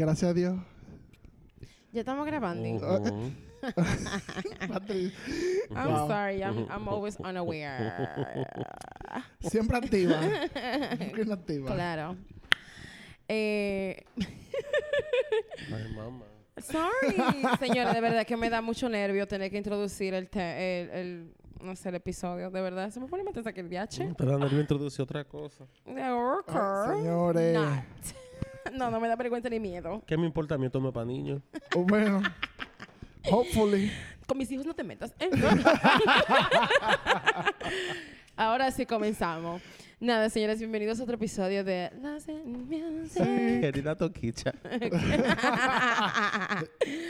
[0.00, 0.58] Gracias a Dios.
[1.92, 2.62] Ya estamos grabando.
[2.68, 3.32] Ujú.
[4.68, 5.12] Patri,
[5.70, 6.08] I'm Wow.
[6.08, 8.10] sorry, I'm, I'm always unaware.
[9.40, 10.20] siempre activa.
[10.98, 11.72] Nunca inactiva.
[11.74, 12.16] claro.
[13.28, 14.02] Eh,
[15.72, 16.24] Ay, mamá.
[16.60, 17.16] sorry,
[17.58, 21.34] señora, de verdad que me da mucho nervio tener que introducir el, te- el, el-
[21.62, 22.50] no sé, el episodio.
[22.50, 24.14] De verdad, se me pone más que el viaje.
[24.16, 25.66] Te da nervio introducir otra cosa.
[25.86, 27.54] Ay, señores.
[27.54, 27.84] Not.
[28.72, 30.02] No, no me da vergüenza ni miedo.
[30.06, 30.66] ¿Qué me importa a mí?
[30.66, 31.42] Esto no es para niños.
[31.76, 32.22] Oh, bueno.
[33.28, 33.90] Hopefully.
[34.26, 35.12] Con mis hijos no te metas.
[35.18, 35.28] ¿eh?
[38.36, 39.60] Ahora sí comenzamos.
[39.98, 42.24] Nada, señores, bienvenidos a otro episodio de Las.
[43.14, 44.54] Querida Toquicha.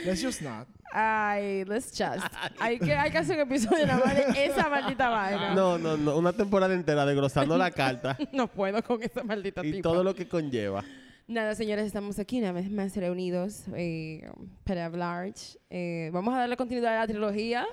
[0.05, 0.67] Let's just not.
[0.91, 2.25] Ay, let's just.
[2.59, 5.53] Hay que, hay que hacer un episodio nada más de esa maldita vaina.
[5.55, 6.17] No, no, no.
[6.17, 9.83] Una temporada entera desglosando la carta No puedo con esa maldita y tipa.
[9.83, 10.83] todo lo que conlleva.
[11.27, 14.29] Nada, señores, estamos aquí una vez más reunidos eh,
[14.63, 15.33] para hablar.
[15.69, 17.65] Eh, vamos a darle continuidad a la trilogía.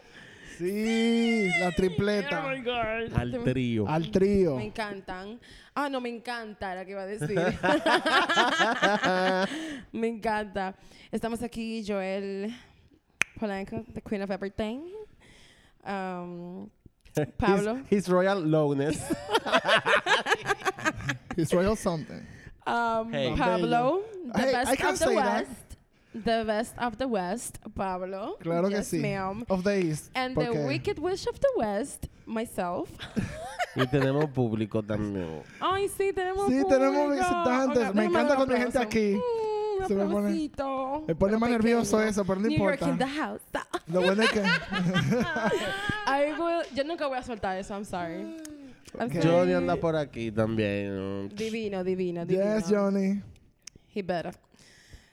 [0.59, 2.45] Sí, la tripleta.
[2.45, 3.17] Oh my God.
[3.17, 3.89] Al trío.
[3.89, 4.57] Al trío.
[4.57, 5.41] Me encantan.
[5.75, 7.39] Ah, no, me encanta la que iba a decir.
[9.93, 10.75] me encanta.
[11.13, 12.53] Estamos aquí, Joel
[13.39, 14.91] Polanco, the Queen of Everything.
[15.85, 16.71] Um,
[17.39, 17.77] Pablo.
[17.89, 19.01] His, his Royal Lowness.
[21.37, 22.27] His Royal Something.
[22.69, 23.35] Um, Hey.
[23.37, 24.01] Pablo,
[24.35, 25.47] the Hey, best I can of the say that.
[25.49, 25.51] West.
[26.15, 28.37] The best of the West, Pablo.
[28.41, 28.99] Claro que Yes, sí.
[29.01, 29.45] ma'am.
[29.49, 30.11] Of the East.
[30.15, 32.89] And porque the Wicked Witch of the West, myself.
[33.77, 35.43] y tenemos público también.
[35.61, 37.25] Ay, sí, tenemos Sí, tenemos público.
[37.25, 37.95] visitantes.
[37.95, 38.99] Me déjame encanta dar un cuando hay gente aplauso.
[38.99, 39.15] aquí.
[39.15, 41.05] Mm, un Se me pone- aplausito.
[41.07, 42.11] Me pone Pero más nervioso pequeño.
[42.11, 42.89] eso, pero no New York importa.
[42.89, 43.43] in the house.
[43.87, 44.43] Lo bueno es que.
[46.07, 48.25] I will- yo nunca voy a soltar eso, I'm sorry.
[49.23, 51.29] Johnny anda por aquí también.
[51.35, 52.57] Divino, divino, divino.
[52.57, 53.23] yes, Johnny.
[53.95, 54.35] He better.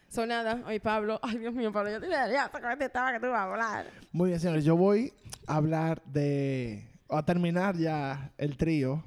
[0.09, 3.25] So nada, hoy Pablo, ay Dios mío, Pablo, yo te ya te estaba que tú
[3.25, 3.85] ibas a hablar.
[4.11, 4.63] Muy bien, señores.
[4.63, 5.11] Yo voy
[5.47, 6.87] a hablar de.
[7.09, 9.03] A terminar ya el trío.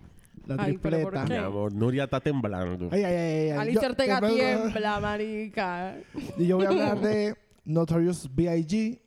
[0.46, 1.24] La Ay, pero ¿por tripleta.
[1.26, 1.40] qué?
[1.40, 2.88] Mi amor, Nuria está temblando.
[2.92, 3.50] Ay, ay, ay, ay.
[3.50, 5.96] Alicia Ortega tiembla, marica.
[6.38, 9.00] Y yo voy a hablar de Notorious B.I.G.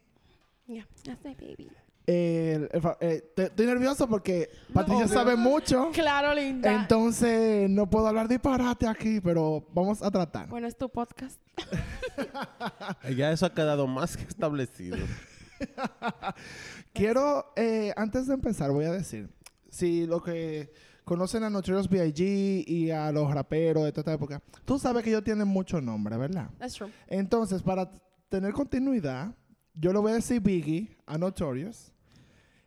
[0.67, 1.69] Yeah, that's my baby.
[2.07, 5.13] El- el fa- eh, te- estoy nervioso porque Patricia obvio.
[5.13, 5.91] sabe mucho.
[5.93, 6.73] Claro, linda.
[6.73, 10.47] Entonces no puedo hablar disparate aquí, pero vamos a tratar.
[10.49, 11.39] bueno, es tu podcast.
[13.15, 14.97] Ya eso ha quedado más que establecido.
[16.93, 19.29] Quiero, eh, antes de empezar, voy a decir,
[19.69, 20.73] si lo que
[21.05, 22.63] conocen a Notorious B.I.G.
[22.67, 26.17] y a los raperos de toda esta época, tú sabes que ellos tienen mucho nombre,
[26.17, 26.49] ¿verdad?
[26.59, 26.91] That's true.
[27.07, 27.89] Entonces, para
[28.29, 29.33] tener continuidad,
[29.73, 31.91] yo le voy a decir Biggie a Notorious.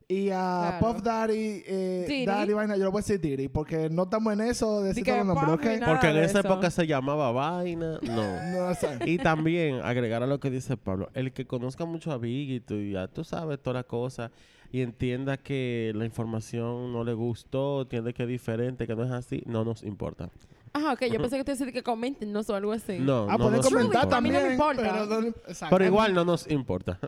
[0.07, 0.95] Y a Claro.
[0.95, 2.25] Puff Daddy, eh.
[2.27, 5.07] Daddy vaina, yo le voy a decir Diddy, porque no estamos en eso de decir
[5.09, 5.83] los nombres, ¿ok?
[5.87, 6.49] Porque en esa eso.
[6.49, 7.99] época se llamaba vaina.
[8.03, 8.23] No.
[8.55, 12.13] No, o sea, Y también agregar a lo que dice Pablo, el que conozca mucho
[12.13, 14.31] a Biggie, tú ya tú sabes toda la cosa
[14.71, 19.11] y entienda que la información no le gustó, entiende que es diferente, que no es
[19.11, 20.29] así, no nos importa.
[20.77, 22.99] Ajá, ok, yo pensé que te decía que comenten, no o algo así.
[22.99, 24.53] No, ah, no pueden nos comentar a mí no me también.
[24.53, 24.83] importa.
[24.83, 25.77] Pero, no- exacto.
[25.77, 26.99] Pero igual no nos importa.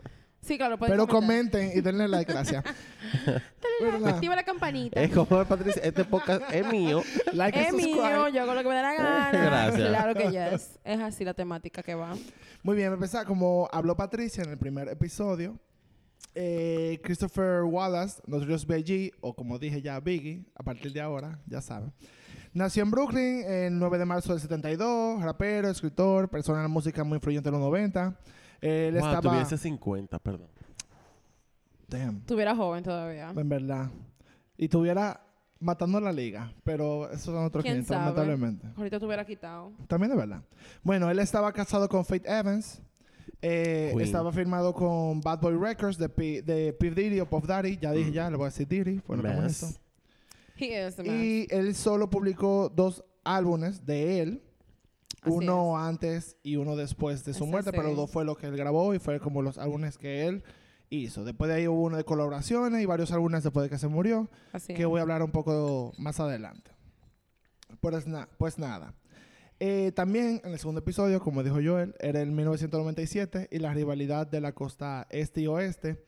[0.41, 1.51] Sí, claro, pueden Pero comentar.
[1.61, 2.63] comenten y denle like, gracias.
[3.81, 5.01] Nada, Activa la campanita.
[5.01, 7.03] es como Patricia, este podcast es mío.
[7.33, 8.31] like Es mío, subscribe.
[8.33, 9.29] yo hago lo que me da la gana.
[9.33, 9.87] Gracias.
[9.89, 10.79] Claro que yes.
[10.85, 12.13] Es así la temática que va.
[12.63, 15.59] Muy bien, empezar como habló Patricia en el primer episodio.
[16.35, 21.61] eh, Christopher Wallace, Notorious B.I.G., o como dije ya, Biggie, a partir de ahora, ya
[21.61, 21.91] saben.
[22.57, 27.03] Nació en Brooklyn el 9 de marzo del 72, rapero, escritor, persona de la música
[27.03, 28.17] muy influyente en los 90.
[28.61, 29.21] Él Wow, estaba...
[29.21, 30.47] tuviese 50, perdón.
[31.87, 33.29] Damn, Tuviera joven todavía.
[33.29, 33.91] en verdad.
[34.57, 35.21] Y estuviera
[35.59, 38.05] matando la liga, pero eso son otros ¿Quién 500, sabe?
[38.05, 38.67] lamentablemente.
[38.75, 39.73] Ahorita tuviera quitado.
[39.87, 40.41] También de verdad.
[40.81, 42.81] Bueno, él estaba casado con Faith Evans.
[43.39, 46.89] Eh, estaba firmado con Bad Boy Records de, P de P.
[46.89, 47.77] Diddy o Puff Daddy.
[47.77, 48.99] Ya dije ya, le voy a decir Diddy.
[49.07, 49.86] Bueno, estamos en
[51.05, 54.43] Y él solo publicó dos álbumes de él.
[55.21, 57.77] Así uno antes y uno después de su Es muerte, así.
[57.77, 60.43] pero los dos fue lo que él grabó y fue como los álbumes que él
[60.89, 61.25] hizo.
[61.25, 64.29] Después de ahí hubo uno de colaboraciones y varios álbumes después de que se murió
[64.53, 64.87] Así que es.
[64.87, 66.71] voy a hablar un poco más adelante.
[67.81, 68.93] Pues, na- pues nada.
[69.59, 74.27] Eh, también en el segundo episodio, como dijo Joel, era el 1997 y la rivalidad
[74.27, 76.05] de la costa este y oeste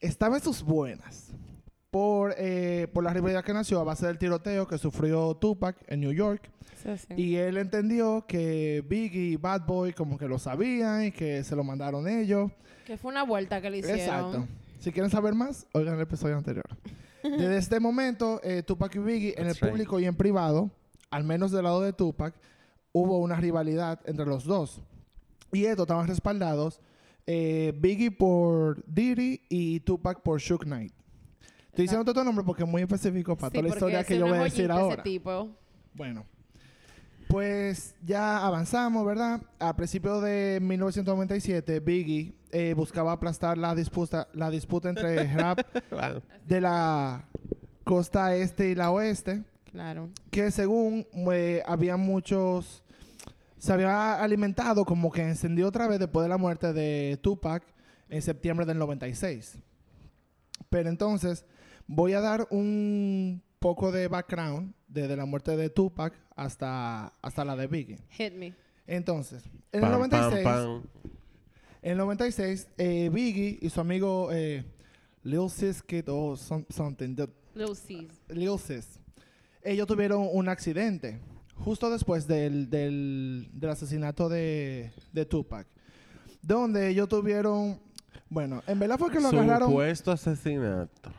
[0.00, 1.30] estaba en sus buenas.
[1.96, 6.00] Por, eh, por la rivalidad que nació a base del tiroteo que sufrió Tupac en
[6.00, 6.50] New York.
[6.82, 7.14] Sí, sí.
[7.16, 11.56] Y él entendió que Biggie y Bad Boy como que lo sabían y que se
[11.56, 12.52] lo mandaron ellos.
[12.84, 13.98] Que fue una vuelta que le hicieron.
[13.98, 14.46] Exacto.
[14.78, 16.66] Si quieren saber más, oigan el episodio anterior.
[17.22, 19.70] Desde este momento, eh, Tupac y Biggie en el That's right.
[19.70, 20.70] público y en privado,
[21.08, 22.34] al menos del lado de Tupac,
[22.92, 24.82] hubo una rivalidad entre los dos.
[25.50, 26.78] Y esto estaban respaldados
[27.26, 30.92] eh, Biggie por Diddy y Tupac por Shook Knight.
[31.76, 34.26] Estoy diciendo todo nombre porque es muy específico para Sí, toda la historia que yo
[34.26, 35.02] voy a decir joyita, ese ahora.
[35.02, 35.50] tipo.
[35.92, 36.24] Bueno,
[37.28, 39.42] pues ya avanzamos, ¿verdad?
[39.58, 45.58] A principios de 1997, Biggie eh, buscaba aplastar la disputa, la disputa entre rap
[45.90, 46.22] Wow.
[46.46, 47.28] de la
[47.84, 50.08] costa este y la oeste, Claro.
[50.30, 52.82] que según eh, había muchos,
[53.58, 57.62] se había alimentado como que encendió otra vez después de la muerte de Tupac
[58.08, 59.58] en septiembre del 96.
[60.70, 61.44] Pero entonces
[61.86, 67.56] voy a dar un poco de background desde la muerte de Tupac hasta, hasta la
[67.56, 67.98] de Biggie.
[68.10, 68.54] Hit me.
[68.86, 69.42] Entonces,
[69.72, 70.82] en el Pam, 96, pam, pam.
[71.82, 74.64] en el 96 eh, Biggie y su amigo eh,
[75.24, 77.28] Lil Sis Kid o some- something, the-.
[77.54, 79.00] Lil Sis,
[79.62, 81.18] ellos tuvieron un accidente
[81.56, 85.66] justo después del, del, del asesinato de, de Tupac,
[86.42, 87.80] donde ellos tuvieron,
[88.28, 91.10] bueno, en verdad fue que lo agarraron, Supuesto asesinato.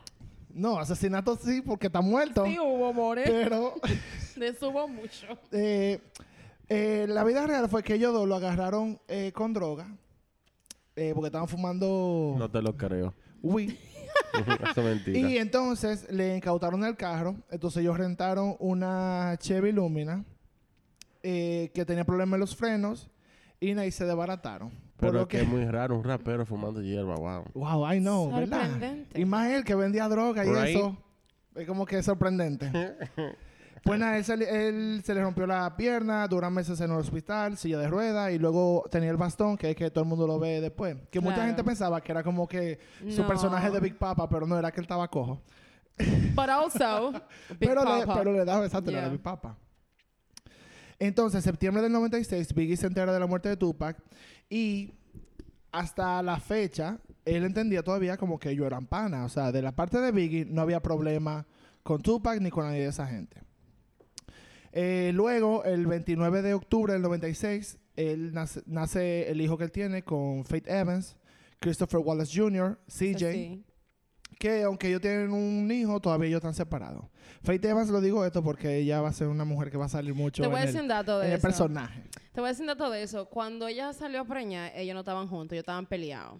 [0.57, 3.23] No, asesinato sí, porque está muerto, Sí hubo, more.
[3.25, 3.75] pero
[4.35, 5.27] De eso hubo mucho.
[5.51, 5.99] eh,
[6.69, 9.87] eh, la vida real fue que ellos dos lo agarraron eh, con droga,
[10.95, 13.13] eh, porque estaban fumando No te lo creo.
[13.41, 13.73] weed.
[14.71, 15.17] Eso es mentira.
[15.29, 17.35] Y entonces le incautaron el carro.
[17.49, 20.25] Entonces ellos rentaron una Chevy Lumina
[21.23, 23.09] eh, que tenía problemas en los frenos
[23.59, 24.71] y ahí se desbarataron.
[24.97, 27.43] Por Pero que es muy raro un rapero fumando hierba, wow.
[27.53, 28.61] Wow, I know, ¿verdad?
[28.69, 29.19] Sorprendente.
[29.21, 30.75] Y más él que vendía droga y Right.
[30.75, 30.97] eso.
[31.55, 32.71] Es como que sorprendente.
[33.83, 36.97] pues nada, él se, le- él se le rompió la pierna, duran meses en el
[36.97, 40.25] hospital, silla de ruedas, y luego tenía el bastón, que es que todo el mundo
[40.27, 40.97] lo ve después.
[41.11, 42.79] Que mucha gente pensaba que era como que
[43.09, 43.27] su No.
[43.27, 45.41] personaje de Big Papa, pero no era que él estaba cojo.
[46.35, 47.11] But also,
[47.59, 49.01] Big pero, le, pero le daba exacto, le Yeah.
[49.03, 49.57] daba mi papa.
[50.99, 53.97] Entonces, septiembre del 96, Biggie se entera de la muerte de Tupac
[54.49, 54.93] y
[55.71, 59.25] hasta la fecha, él entendía todavía como que ellos eran panas.
[59.25, 61.45] O sea, de la parte de Biggie no había problema
[61.83, 63.41] con Tupac ni con nadie de esa gente.
[64.71, 69.71] Eh, luego, el 29 de octubre del 96, él nace, nace el hijo que él
[69.71, 71.17] tiene con Faith Evans,
[71.59, 73.63] Christopher Wallace Jr., CJ.
[74.39, 77.05] Que aunque ellos tienen un hijo, todavía ellos están separados.
[77.43, 79.89] Faith Evans lo digo esto porque ella va a ser una mujer que va a
[79.89, 82.03] salir mucho Te voy a en, decir el, un dato en de el personaje.
[82.33, 83.27] Te voy a decir un dato de eso.
[83.29, 86.39] Cuando ella salió a preñar, ellos no estaban juntos, ellos estaban peleados.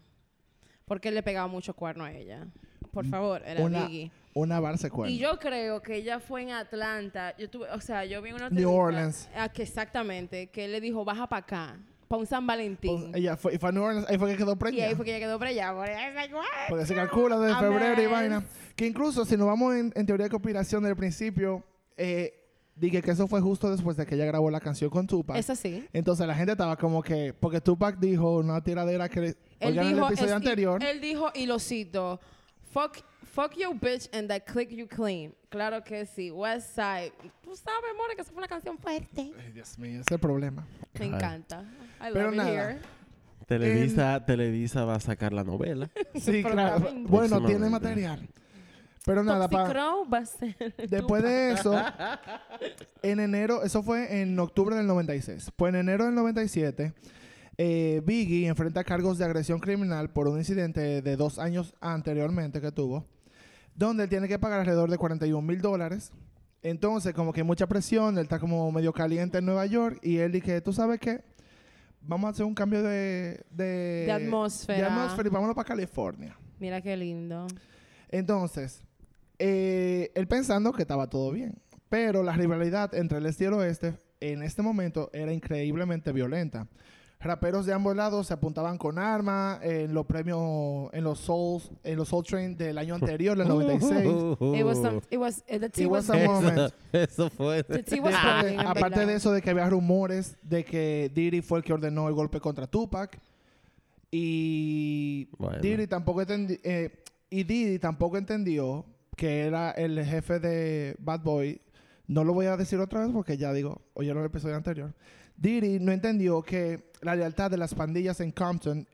[0.86, 2.48] Porque él le pegaba mucho cuerno a ella.
[2.92, 4.12] Por favor, era Mm, Una- Biggie.
[4.34, 5.10] Una cuenta.
[5.10, 7.36] Y yo creo que ella fue en Atlanta.
[7.38, 9.28] Yo tuve, o sea, yo vi una New Orleans.
[9.54, 13.12] Que exactamente, que él le dijo, baja para acá, para un San Valentín.
[13.14, 14.90] Ella fue, y fue a New Orleans, ahí fue que quedó y preñada.
[14.90, 15.86] ahí fue que ella quedó preñada.
[15.86, 16.38] Eso?
[16.70, 18.44] Porque se calcula desde febrero y vaina.
[18.76, 21.64] Que incluso si nos vamos en, en teoría de conspiración del principio,
[21.98, 22.34] eh,
[22.76, 25.36] dije que eso fue justo después de que ella grabó la canción con Tupac.
[25.38, 25.86] Es así.
[25.94, 29.94] Entonces la gente estaba como que, porque Tupac dijo una tiradera que, Él oigan el
[29.96, 32.20] dijo, episodio es- anterior, él dijo, y lo cito,
[32.72, 32.98] fuck,
[33.38, 35.32] fuck your bitch and that click you clean.
[35.52, 37.12] Claro que sí, West Side.
[37.44, 39.32] Tú sabes, more, que esa fue una canción fuerte.
[39.38, 40.66] Ay, Dios mío, ese es el problema.
[41.00, 41.12] Me Ay.
[41.14, 41.62] encanta.
[42.02, 42.50] I Pero love it nada.
[42.72, 42.80] here.
[43.46, 45.88] Televisa, Televisa va a sacar la novela.
[46.20, 46.90] Sí, claro.
[47.08, 48.28] Bueno, tiene material.
[49.06, 50.76] Pero nada, Toxic pa- Crow va a ser.
[50.90, 51.80] después de eso,
[53.04, 55.52] en enero, eso fue en octubre del 96.
[55.56, 56.92] Pues en enero del 97,
[57.58, 62.72] eh, Biggie enfrenta cargos de agresión criminal por un incidente de dos años anteriormente que
[62.74, 63.06] tuvo,
[63.78, 66.12] donde él tiene que pagar alrededor de 41 mil dólares.
[66.64, 70.18] Entonces, como que hay mucha presión, él está como medio caliente en Nueva York y
[70.18, 71.24] él dice, ¿tú sabes qué?
[72.02, 73.46] Vamos a hacer un cambio de...
[73.52, 74.80] De, De atmósfera.
[74.80, 76.38] de atmósfera y vámonos para California.
[76.60, 77.48] Mira qué lindo.
[78.10, 78.84] Entonces,
[79.38, 81.62] eh, él pensando que estaba todo bien.
[81.90, 86.68] Pero la rivalidad entre el este y el oeste en este momento era increíblemente violenta.
[87.20, 91.98] Raperos de ambos lados se apuntaban con armas en los premios, en los Souls, en
[91.98, 94.06] los Soul Train del año anterior, del 96.
[94.56, 96.74] It was some, it was, eh, the tea It was was, a eso, moment.
[96.94, 97.64] eso fue.
[97.64, 101.42] the tea was Después, en aparte de eso, de que había rumores de que Diddy
[101.42, 103.20] fue el que ordenó el golpe contra Tupac.
[104.12, 105.60] Y Bueno.
[105.60, 111.62] Diddy tampoco entendi- eh, y Diddy tampoco entendió que era el jefe de Bad Boy.
[112.08, 114.94] No lo voy a decir otra vez porque ya digo, oyeron el episodio anterior.
[115.38, 118.88] Diddy no entendió que la lealtad de las pandillas en Compton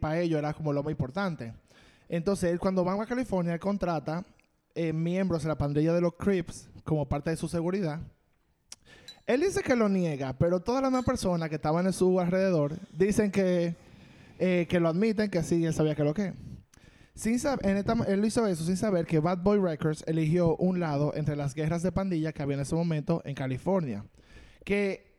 [0.00, 1.52] para ellos era como lo más importante.
[2.08, 4.24] Entonces, cuando van a California, él contrata
[4.74, 8.00] eh, miembros de la pandilla de los Crips como parte de su seguridad.
[9.26, 12.76] Él dice que lo niega, pero todas las demás personas que estaban en su alrededor
[12.92, 13.76] dicen que,
[14.38, 16.32] eh, que lo admiten, que sí, él sabía que lo que.
[17.14, 21.54] Sin él hizo eso sin saber que Bad Boy Records eligió un lado entre las
[21.54, 24.04] guerras de pandilla que había en ese momento en California.
[24.64, 25.09] Que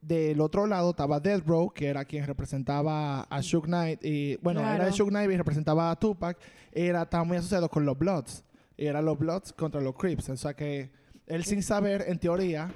[0.00, 4.04] del otro lado estaba Death Row, que era quien representaba a Suge Knight.
[4.04, 4.92] Y, bueno, era de Claro.
[4.94, 6.38] Suge Knight y representaba a Tupac.
[6.72, 8.44] Era, estaba muy asociado con los Bloods.
[8.76, 10.28] Y era los Bloods contra los Crips.
[10.30, 10.90] O sea que
[11.26, 12.72] él sin saber, en teoría,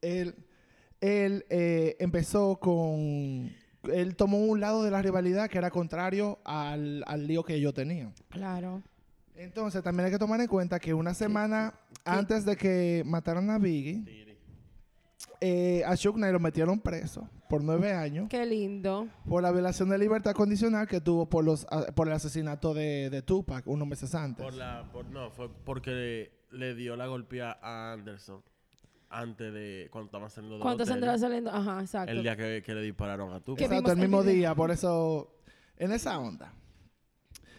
[0.00, 0.34] él,
[1.00, 3.52] él eh, empezó con...
[3.92, 7.74] Él tomó un lado de la rivalidad que era contrario al, al lío que ellos
[7.74, 8.12] tenían.
[8.28, 8.82] Claro.
[9.36, 11.74] Entonces, también hay que tomar en cuenta que una semana
[12.04, 14.27] antes de que mataran a Biggie,
[15.40, 19.08] eh, a Knight lo metieron preso por nueve años Qué lindo.
[19.28, 23.08] por la violación de libertad condicional que tuvo por los a- por el asesinato de,
[23.10, 24.44] de Tupac unos meses antes.
[24.44, 28.42] Por la, por, no, fue porque le, le dio la golpea a Anderson
[29.10, 31.50] antes de cuando estaban saliendo del ¿Cuánto se hotel, andaba saliendo?
[31.50, 32.12] Ajá, exacto.
[32.12, 33.58] El día que, que le dispararon a Tupac.
[33.58, 35.34] Que Exacto, vimos el el mismo día, por eso,
[35.78, 36.52] en esa onda.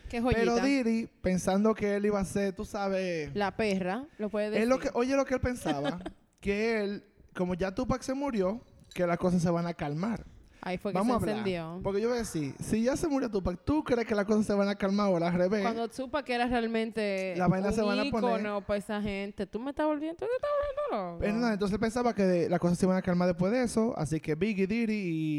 [0.10, 0.40] Qué joyita.
[0.42, 4.64] Pero Diddy, pensando que él iba a ser, tú sabes, La perra, lo puede decir.
[4.64, 6.00] él lo que, oye lo que él pensaba,
[6.40, 7.04] que él,
[7.36, 8.62] como ya Tupac se murió,
[8.94, 10.26] que las cosas se van a calmar.
[10.62, 11.80] Ahí fue que Vamos se encendió.
[11.82, 14.46] Porque yo voy a decir, si ya se murió Tupac, ¿tú crees que las cosas
[14.46, 15.62] se van a calmar ahora al revés?
[15.62, 15.88] Cuando
[16.26, 19.70] que era realmente La vaina un se van a poner- para esa gente, tú me
[19.70, 20.50] estás volviendo, tú te estás
[20.92, 21.40] volviendo loco.
[21.40, 23.94] Nada, entonces él pensaba que de- las cosas se iban a calmar después de eso,
[23.98, 24.94] así que Biggie, Diddy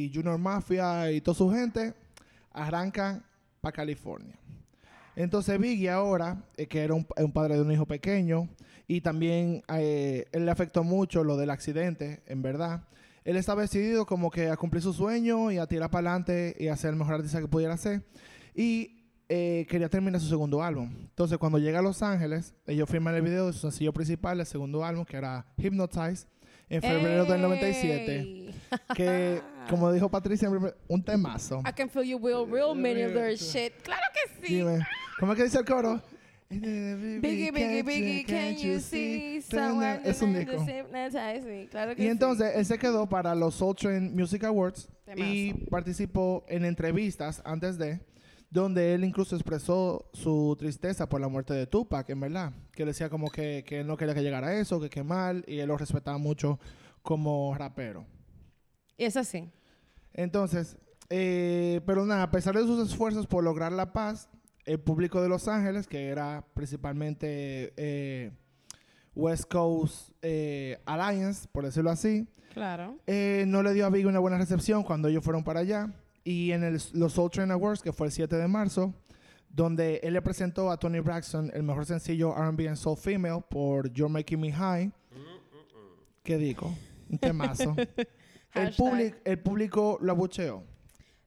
[0.07, 1.93] y Junior Mafia y toda su gente
[2.53, 3.23] arrancan
[3.61, 4.37] para California.
[5.17, 8.49] Entonces Biggie ahora, eh, que era un, un padre de un hijo pequeño,
[8.91, 12.89] y también eh, él le afectó mucho lo del accidente, en verdad.
[13.23, 16.67] Él estaba decidido como que a cumplir su sueño y a tirar para adelante y
[16.67, 18.03] a ser el mejor artista que pudiera ser.
[18.53, 20.91] Y eh, quería terminar su segundo álbum.
[21.03, 24.47] Entonces cuando llega a Los Ángeles, ellos firman el video de su sencillo principal, el
[24.47, 26.27] segundo álbum, que era Hypnotize,
[26.69, 28.19] en febrero del 97.
[28.19, 28.55] Ey.
[28.97, 30.51] Que, como dijo Patricia,
[30.89, 31.61] un temazo.
[31.61, 33.73] I can feel you will real many of their shit.
[33.85, 34.57] Claro que sí.
[34.57, 34.85] Dime,
[35.21, 36.03] ¿cómo es que dice el coro?
[36.51, 40.65] Biggie, biggie, biggie, can you see someone Es un disco.
[40.65, 41.69] me?
[41.71, 42.11] Claro que Y sí.
[42.11, 47.79] entonces él se quedó para los Soul Train Music Awards y participó en entrevistas antes
[47.79, 48.01] de,
[48.51, 52.53] donde él incluso expresó su tristeza por la muerte de Tupac, en verdad.
[52.73, 55.45] Que decía como que, que él no quería que llegara a eso, que qué mal,
[55.47, 56.59] y él lo respetaba mucho
[57.03, 58.05] como rapero.
[58.97, 59.49] Y es así.
[60.13, 60.77] Entonces,
[61.11, 64.29] eh, pero nada, a pesar de sus esfuerzos por lograr la paz,
[64.67, 68.31] el público de Los Ángeles, que era principalmente eh,
[69.15, 72.97] West Coast eh, Alliance, por decirlo así, Claro.
[73.07, 75.93] eh, no le dio a Biggie una buena recepción cuando ellos fueron para allá.
[76.25, 78.93] Y en el- los Soul Train Awards, que fue el 7 de marzo,
[79.49, 83.91] donde él le presentó a Tony Braxton el mejor sencillo R&B and Soul Female por
[83.93, 84.93] You're Making Me High.
[86.23, 86.73] ¿Qué digo?
[87.09, 87.75] Un temazo.
[88.55, 90.63] el, public- el público lo abucheó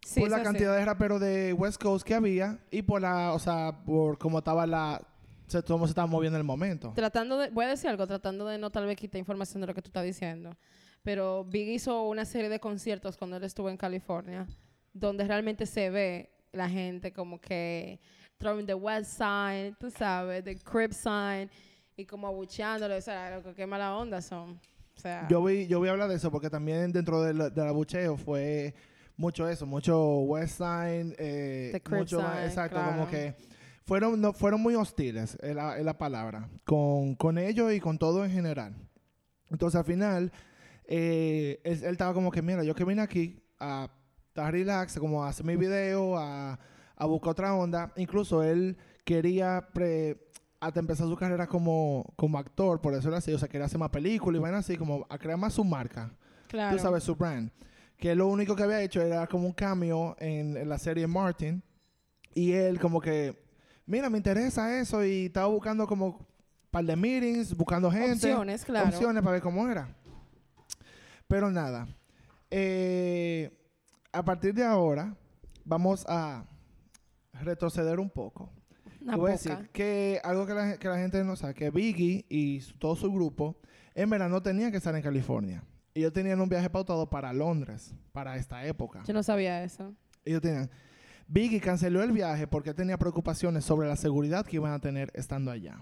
[0.05, 3.39] Sí, por la cantidad de raperos de West Coast que había y por la, o
[3.39, 5.01] sea, por cómo estaba la,
[5.47, 6.91] se, cómo se estaba moviendo en el momento.
[6.95, 9.73] Tratando de, voy a decir algo, tratando de no tal vez quitar información de lo
[9.73, 10.55] que tú estás diciendo.
[11.03, 14.47] Pero Big hizo una serie de conciertos cuando él estuvo en California,
[14.93, 17.99] donde realmente se ve la gente como que
[18.37, 21.49] throwing the west sign, tú sabes, the crib sign,
[21.95, 24.59] y como abucheándole, o sea, lo que qué mala onda son.
[24.95, 27.67] O sea, Yo voy, yo voy a hablar de eso porque también dentro del, del
[27.67, 28.75] abucheo fue
[29.17, 32.91] mucho eso, mucho West Side, eh, mucho más- sign, exacto, claro.
[32.93, 33.35] como que
[33.85, 37.97] fueron, no, fueron muy hostiles, es la, es la palabra, con, con ellos y con
[37.97, 38.75] todo en general.
[39.49, 40.31] Entonces al final,
[40.85, 43.89] eh, él, él estaba como que, mira, yo que vine aquí a
[44.27, 46.59] estar relax, como a hacer mi video, a,
[46.95, 47.91] a buscar otra onda.
[47.97, 50.17] Incluso él quería pre-
[50.59, 53.31] hasta empezar su carrera como, como actor, por decirlo así.
[53.33, 56.11] O sea, quería hacer más películas y van así, como a crear más su marca.
[56.47, 56.75] claro.
[56.75, 57.51] Tú sabes, su brand.
[57.97, 61.63] Que lo único que había hecho era como un cambio en, en la serie Martin.
[62.35, 63.41] Y él como que,
[63.85, 65.03] mira, me interesa eso.
[65.05, 66.25] Y estaba buscando como un
[66.71, 68.13] par de meetings, buscando gente.
[68.13, 68.89] Opciones, claro.
[68.89, 69.95] Opciones para ver cómo era.
[71.27, 71.87] Pero nada.
[72.51, 73.51] Eh,
[74.11, 75.15] a partir de ahora,
[75.65, 76.45] vamos a
[77.41, 78.51] retroceder un poco.
[79.01, 82.25] Una voy a decir que algo que la, que la gente no sabe, que Biggie
[82.29, 83.57] y su- todo su grupo,
[83.95, 85.63] en verdad no tenían que estar en California.
[85.93, 89.03] Ellos tenían un viaje pautado para Londres, para esta época.
[89.05, 89.93] Yo no sabía eso.
[90.25, 90.69] Ellos tenían...
[91.27, 95.51] Biggie canceló el viaje porque tenía preocupaciones sobre la seguridad que iban a tener estando
[95.51, 95.79] allá.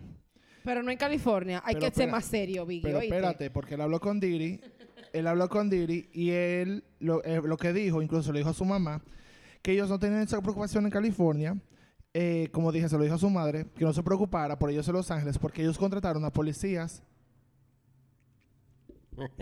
[0.64, 1.62] Pero no en California.
[1.66, 2.84] Hay Pero que ser más serio, Biggie.
[2.84, 3.16] Pero ¿oíste?
[3.16, 4.62] espérate, porque él habló con Diddy,
[5.14, 8.54] él habló con Diddy y él lo, eh, lo que dijo, incluso le dijo a
[8.54, 9.02] su mamá,
[9.62, 11.58] que ellos no tenían esa preocupación en California,
[12.14, 14.88] eh, como dije, se lo dijo a su madre, que no se preocupara por ellos
[14.88, 17.04] en Los Ángeles, porque ellos contrataron a policías.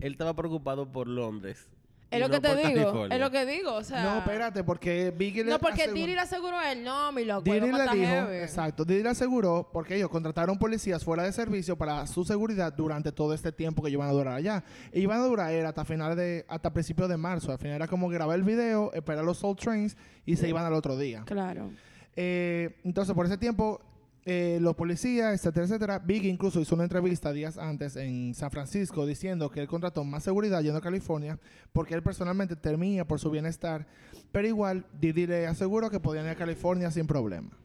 [0.00, 1.68] Él estaba preocupado por Londres.
[2.08, 2.62] Es lo no que te digo.
[2.62, 3.16] California.
[3.16, 3.74] Es lo que digo.
[3.74, 4.04] O sea.
[4.04, 6.84] no, espérate, porque Biggie le No, porque aseguró- Diddy le aseguró a él.
[6.84, 7.42] No, mi loco.
[7.42, 8.36] Diddy le dijo, heavy.
[8.36, 13.10] exacto, Diddy le aseguró porque ellos contrataron policías fuera de servicio para su seguridad durante
[13.10, 14.62] todo este tiempo que ellos iban a durar allá.
[14.92, 17.50] Y iban a durar era hasta finales de, hasta principios de marzo.
[17.50, 20.74] Al final era como grabar el video, esperar los Soul Trains y se iban al
[20.74, 21.24] otro día.
[21.26, 21.70] Claro.
[22.14, 23.80] Eh, entonces, por ese tiempo,
[24.28, 29.06] eh, los policías, etcétera, etcétera, Biggie incluso hizo una entrevista días antes en San Francisco
[29.06, 31.38] diciendo que él contrató más seguridad yendo a California
[31.72, 33.86] porque él personalmente temía por su bienestar,
[34.32, 37.56] pero igual Diddy le aseguró que podían ir a California sin problema.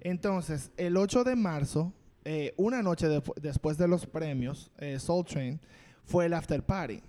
[0.00, 1.92] Entonces, el 8 de marzo,
[2.24, 3.08] eh, una noche
[3.42, 5.60] después de los premios, eh, Soul Train,
[6.06, 7.02] fue el after party.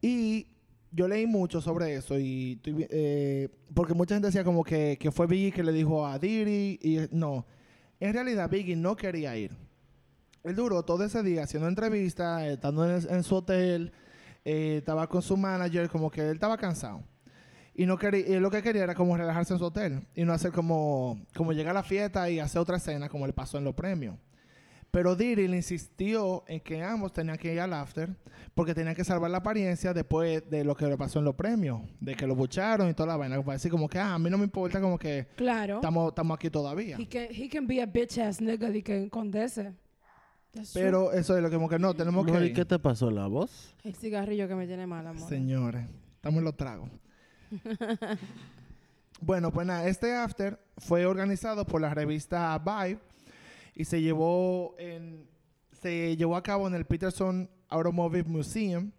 [0.00, 0.46] Y
[0.94, 5.26] yo leí mucho sobre eso y eh, porque mucha gente decía como que, que fue
[5.26, 7.46] Biggie que le dijo a Diddy y no.
[7.98, 9.50] En realidad Biggie no quería ir.
[10.44, 13.92] Él duró todo ese día haciendo entrevistas, eh, estando en, en su hotel,
[14.44, 17.02] eh, estaba con su manager, como que él estaba cansado.
[17.74, 20.32] Y no quería, y lo que quería era como relajarse en su hotel y no
[20.32, 23.64] hacer como, como llegar a la fiesta y hacer otra escena como le pasó en
[23.64, 24.16] los premios.
[24.94, 28.14] Pero Diddy le insistió en que ambos tenían que ir al after
[28.54, 31.82] porque tenían que salvar la apariencia después de lo que le pasó en los premios,
[31.98, 33.42] de que lo bucharon y toda la vaina.
[33.42, 35.74] Para decir como que, ah, a mí no me importa, como que Claro.
[35.76, 36.96] estamos, estamos aquí todavía.
[36.96, 39.74] He can, he can be a bitch ass nigga de que condese.
[40.52, 40.64] True.
[40.72, 43.10] Pero eso es lo que como que no, tenemos No, que ¿Y qué te pasó
[43.10, 43.74] la voz?
[43.82, 45.28] El cigarrillo que me tiene mal, amor.
[45.28, 46.88] Señores, estamos en los tragos.
[49.20, 53.00] bueno, pues nada, este after fue organizado por la revista Vibe
[53.74, 55.26] y se llevó en
[55.82, 58.90] se llevó a cabo en el Peterson Automobile Museum,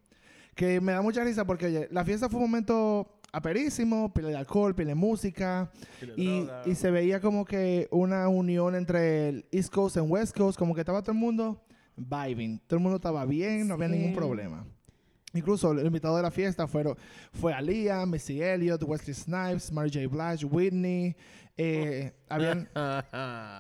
[0.54, 4.38] que me da mucha risa porque oye, la fiesta fue un momento aperísimo, pila de
[4.38, 5.72] alcohol, pila de música
[6.16, 10.60] y, y se veía como que una unión entre el East Coast y West Coast,
[10.60, 11.62] como que estaba todo el mundo
[11.98, 14.66] vibing, todo el mundo estaba bien, no había ningún problema.
[15.36, 16.98] Incluso el invitado de la fiesta fueron,
[17.34, 20.08] fue Aliyah, Missy Elliott, Wesley Snipes, Mary J.
[20.08, 21.16] Blige, Whitney.
[21.58, 22.68] eh, habían,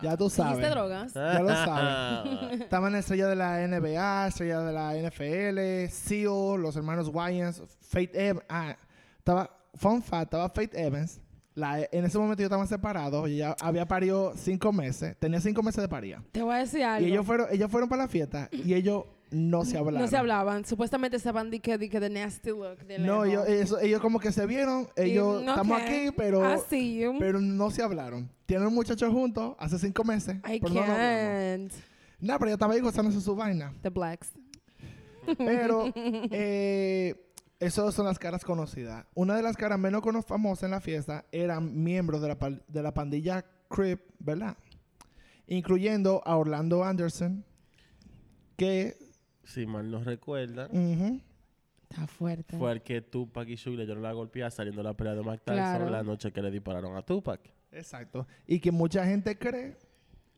[0.04, 0.54] ya tú sabes.
[0.58, 1.14] ¿Hiciste drogas?
[1.14, 2.62] Ya lo sabes.
[2.62, 8.46] Estaban estrellas de la NBA, estrellas de la NFL, Seal, los hermanos Wayans, Faith Evans.
[8.50, 8.76] Ah,
[9.18, 11.22] estaba, fun fact, estaba Faith Evans.
[11.54, 13.30] La- en ese momento yo estaban separados.
[13.30, 15.16] Ella había parido cinco meses.
[15.18, 16.22] Tenía cinco meses de paría.
[16.34, 17.08] Te voy a decir algo.
[17.08, 20.02] Y ellos fueron, ellos fueron para la fiesta y ellos no se hablaron.
[20.02, 20.66] No se hablaban.
[20.66, 22.78] Supuestamente estaban de que, de que the nasty look.
[22.86, 24.88] De No, ellos, eso- ellos como que se vieron.
[24.96, 27.16] Ellos, estamos aquí, pero, you.
[27.20, 28.30] pero no se hablaron.
[28.46, 30.38] Tienen un muchacho juntos hace cinco meses.
[30.48, 31.74] I pero no can't.
[32.20, 33.74] No, pero yo estaba ahí gozándose su vaina.
[33.82, 34.32] The blacks.
[35.38, 37.16] Pero eh,
[37.60, 39.06] esas son las caras conocidas.
[39.16, 42.94] Una de las caras menos famosas en la fiesta eran miembros de la, de la
[42.94, 44.56] pandilla Crip, ¿verdad?
[45.48, 47.44] Incluyendo a Orlando Anderson,
[48.58, 48.98] que
[49.46, 51.22] Si mal no recuerda, ujú,
[51.90, 52.58] Está fuerte.
[52.58, 55.22] fue el que Tupac y Suge le dieron la golpeada saliendo de la pelea de
[55.22, 55.90] Mike Tyson Claro.
[55.90, 57.42] la noche que le dispararon a Tupac.
[57.72, 58.26] Exacto.
[58.48, 59.78] Y que mucha gente cree,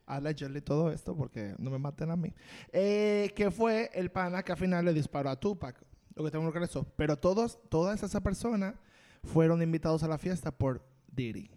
[0.06, 2.32] allegedly todo esto, porque no me maten a mí,
[2.72, 5.82] eh, que fue el pana que al final le disparó a Tupac.
[6.14, 6.84] Lo que tengo que eso.
[6.96, 8.74] Pero todos, todas esas personas
[9.22, 11.48] fueron invitados a la fiesta por Diddy.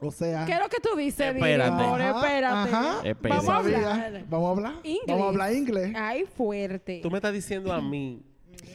[0.00, 0.44] O sea...
[0.46, 1.70] ¿Qué es lo que tú dices, Espérate.
[1.70, 2.00] amor?
[2.00, 2.70] Ajá, Espérate.
[2.74, 3.00] ajá.
[3.04, 3.28] Espérate.
[3.46, 4.24] Vamos a hablar.
[4.28, 4.74] Vamos a hablar.
[4.84, 5.00] Inglés.
[5.06, 5.92] Vamos a hablar inglés.
[5.96, 7.00] Ay, fuerte.
[7.02, 8.22] Tú me estás diciendo a mí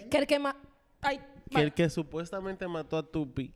[0.09, 0.55] Que el que más...
[1.01, 3.53] Ay, que el que supuestamente mató a Tupi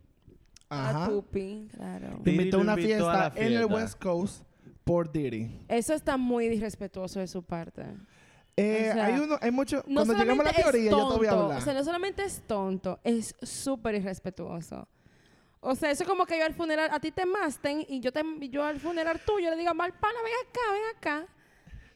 [0.69, 1.05] Ajá.
[1.05, 2.19] A Tupi, claro.
[2.23, 3.75] Te invitó a una invitó a fiesta, en el fiesta.
[3.75, 4.43] West Coast
[4.83, 5.65] por Diddy.
[5.67, 7.83] Eso está muy irrespetuoso de su parte.
[8.55, 9.83] Eh, O sea, hay uno, hay mucho.
[9.87, 11.57] No cuando lleguemos a la teoría, yo te voy a hablar.
[11.57, 14.87] O sea, no solamente es tonto, es súper irrespetuoso.
[15.61, 18.13] O sea, eso es como que yo al funeral, a ti te masten y yo,
[18.13, 21.33] te, yo al funeral tuyo le diga, mal pana, ven acá, ven acá.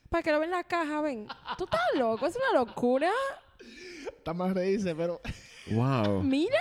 [0.09, 1.27] Para que lo vean en la caja, ven.
[1.57, 3.09] Tú estás loco, es una locura.
[4.05, 5.21] Está más reírse, pero
[5.71, 6.21] Wow.
[6.23, 6.59] Mira,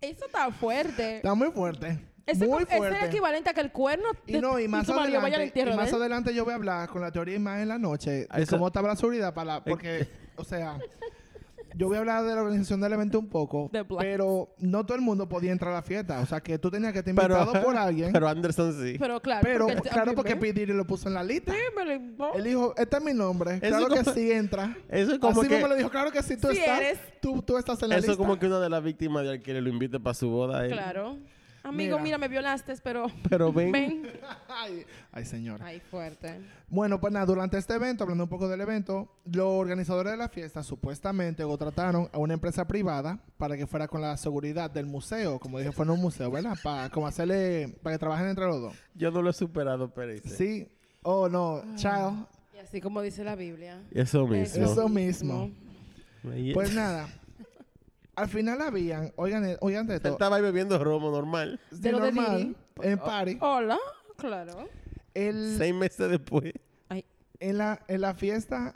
[0.00, 1.16] eso está fuerte.
[1.16, 1.98] está muy fuerte.
[2.24, 2.98] Ese muy es, fuerte.
[2.98, 5.92] el equivalente a que el cuerno Y no, y más vaya adelante, entierro y más
[5.92, 8.56] adelante yo voy a hablar con la teoría y más en la noche de eso-
[8.56, 10.78] cómo estaba la seguridad para la, porque, o sea,
[11.78, 15.02] yo voy a hablar de la organización del evento un poco, pero no todo el
[15.02, 17.64] mundo podía entrar a la fiesta, o sea, que tú tenías que estar Pero, invitado
[17.64, 18.96] por alguien, pero Anderson sí.
[18.98, 20.40] Pero claro, pero porque claro porque ¿ves?
[20.40, 20.60] P.
[20.60, 21.52] Diddy lo puso en la lista.
[21.52, 22.34] Sí, me lo.
[22.34, 24.76] Él dijo, este es mi nombre, Eso claro que sí entra.
[24.88, 26.98] Eso es como Así que mismo le dijo, claro que sí, tú estás, eres.
[27.20, 28.22] tú, tú estás en la eso es lista.
[28.22, 30.64] como que una de las víctimas de alquiler lo invite para su boda.
[30.66, 30.72] él.
[30.72, 31.16] Claro.
[31.62, 32.02] Amigo, Mira.
[32.04, 33.72] mira, me violaste, pero Pero ven.
[33.72, 34.02] ven.
[34.48, 35.64] Ay, ay, señora.
[35.66, 36.40] Ay, fuerte.
[36.68, 40.28] Bueno, pues nada, durante este evento, hablando un poco del evento, los organizadores de la
[40.28, 45.38] fiesta supuestamente contrataron a una empresa privada para que fuera con la seguridad del museo,
[45.38, 46.56] como dije, fue en un museo, ¿verdad?
[46.62, 48.74] Para como hacerle, para que trabajen entre los dos.
[48.94, 50.22] Yo no lo he superado, Pérez.
[50.24, 50.68] Sí.
[51.02, 52.26] Oh, no, child.
[52.54, 53.80] Y así como dice la Biblia.
[53.92, 54.64] Eso mismo.
[54.64, 55.50] Eso mismo.
[56.54, 57.08] Pues nada.
[58.18, 61.60] Al final habían, oigan, oigan de Él esto, estaba ahí bebiendo romo normal.
[61.70, 63.78] de lo normal, en party, Hola,
[64.16, 64.68] claro.
[65.14, 66.52] el, Seis meses después.
[66.88, 67.04] Ay,
[67.38, 68.74] en la, en la fiesta,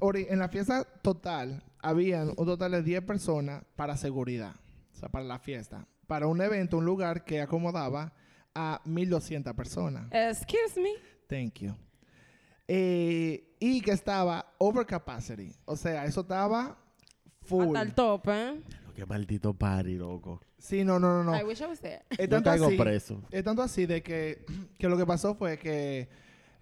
[0.00, 4.54] ori- en la fiesta total, habían un total de 10 personas para seguridad,
[4.92, 8.12] o sea, para la fiesta, para un evento, un lugar que acomodaba
[8.56, 10.06] a 1200 personas.
[10.10, 10.90] excuse me.
[11.28, 11.76] Thank you.
[12.66, 16.76] Eh, y que estaba over capacity, o sea, eso estaba
[17.42, 17.66] full.
[17.68, 18.62] Hasta el tope, ¿eh?
[18.94, 20.40] Qué maldito party, loco.
[20.58, 21.38] Sí, no, no, no, no.
[21.38, 22.02] I wish I was there.
[22.10, 23.22] Es Yo tanto caigo así- preso.
[23.30, 24.44] Es tanto así de que,
[24.78, 26.08] que lo que pasó fue que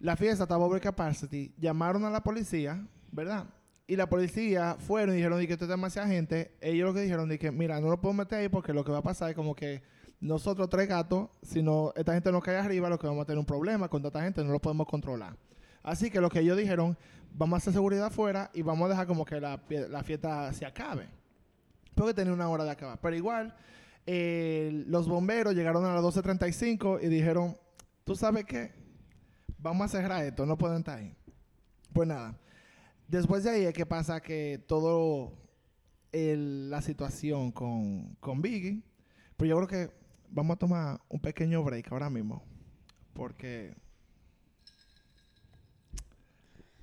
[0.00, 3.46] la fiesta estaba over capacity, llamaron a la policía, ¿verdad?
[3.86, 6.54] Y la policía fueron y dijeron de que esto es demasiada gente.
[6.60, 8.92] Ellos lo que dijeron de que, mira, no lo puedo meter ahí porque lo que
[8.92, 9.82] va a pasar es como que
[10.20, 13.38] nosotros tres gatos, si no, esta gente no cae arriba, lo que vamos a tener
[13.38, 15.36] un problema con tanta gente, no lo podemos controlar.
[15.82, 16.98] Así que lo que ellos dijeron,
[17.32, 20.66] vamos a hacer seguridad afuera y vamos a dejar como que la, la fiesta se
[20.66, 21.08] acabe.
[21.98, 22.98] Porque tenía una hora de acabar.
[23.00, 23.54] Pero igual,
[24.06, 27.56] eh, los bomberos llegaron a las 12.35 y dijeron,
[28.04, 28.72] ¿tú sabes qué?
[29.58, 31.14] Vamos a cerrar esto, no pueden estar ahí.
[31.92, 32.38] Pues nada,
[33.08, 35.32] después de ahí es que pasa que todo
[36.12, 38.82] el- la situación con, con Biggie,
[39.36, 39.94] pero yo creo que
[40.30, 42.44] vamos a tomar un pequeño break ahora mismo,
[43.14, 43.74] porque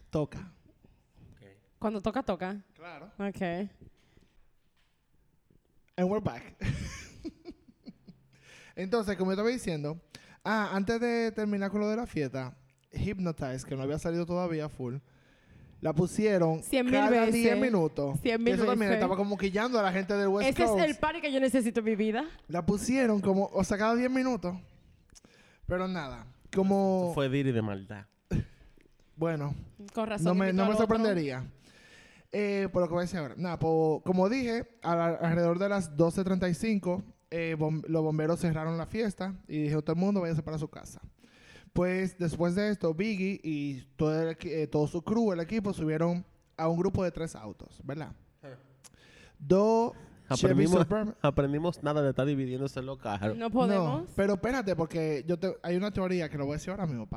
[0.09, 0.51] toca.
[1.79, 2.61] Cuando toca, toca.
[2.73, 3.11] Claro.
[3.19, 3.69] Ok.
[5.97, 6.55] And we're back.
[8.75, 9.97] Entonces, como yo estaba diciendo,
[10.43, 12.53] ah, antes de terminar con lo de la fiesta,
[12.91, 14.95] Hypnotize, que no había salido todavía full,
[15.79, 17.33] la pusieron Cien mil cada veces.
[17.35, 18.19] 10 minutos.
[18.21, 19.03] Cien Y mil Eso también veces.
[19.03, 20.79] estaba como quillando a la gente del West Ese Coast.
[20.83, 22.25] es el party que yo necesito en mi vida.
[22.47, 24.55] La pusieron como, o sea, cada 10 minutos.
[25.67, 28.05] Pero nada, como, Eso fue Diri de maldad.
[29.15, 29.55] bueno,
[29.93, 30.25] Con razón.
[30.25, 30.85] no me, no al me otro.
[30.85, 31.45] sorprendería.
[32.37, 33.35] Eh, por lo que voy a decir ahora.
[33.37, 38.77] Nada, po- como dije, a la- alrededor de las 12.35, eh, bom- los bomberos cerraron
[38.77, 40.99] la fiesta y dijeron todo el mundo váyase para su casa.
[41.71, 46.25] Pues después de esto, Biggie y todo, el eh, todo su crew, el equipo, subieron
[46.57, 48.11] a un grupo de tres autos, ¿verdad?
[49.39, 49.93] Dos
[50.27, 50.87] Aprendimos,
[51.21, 53.37] aprendimos nada de estar dividiéndose los carros.
[53.37, 54.01] No podemos.
[54.01, 56.85] No, pero espérate, porque yo te- hay una teoría que lo voy a decir ahora
[56.87, 57.07] mismo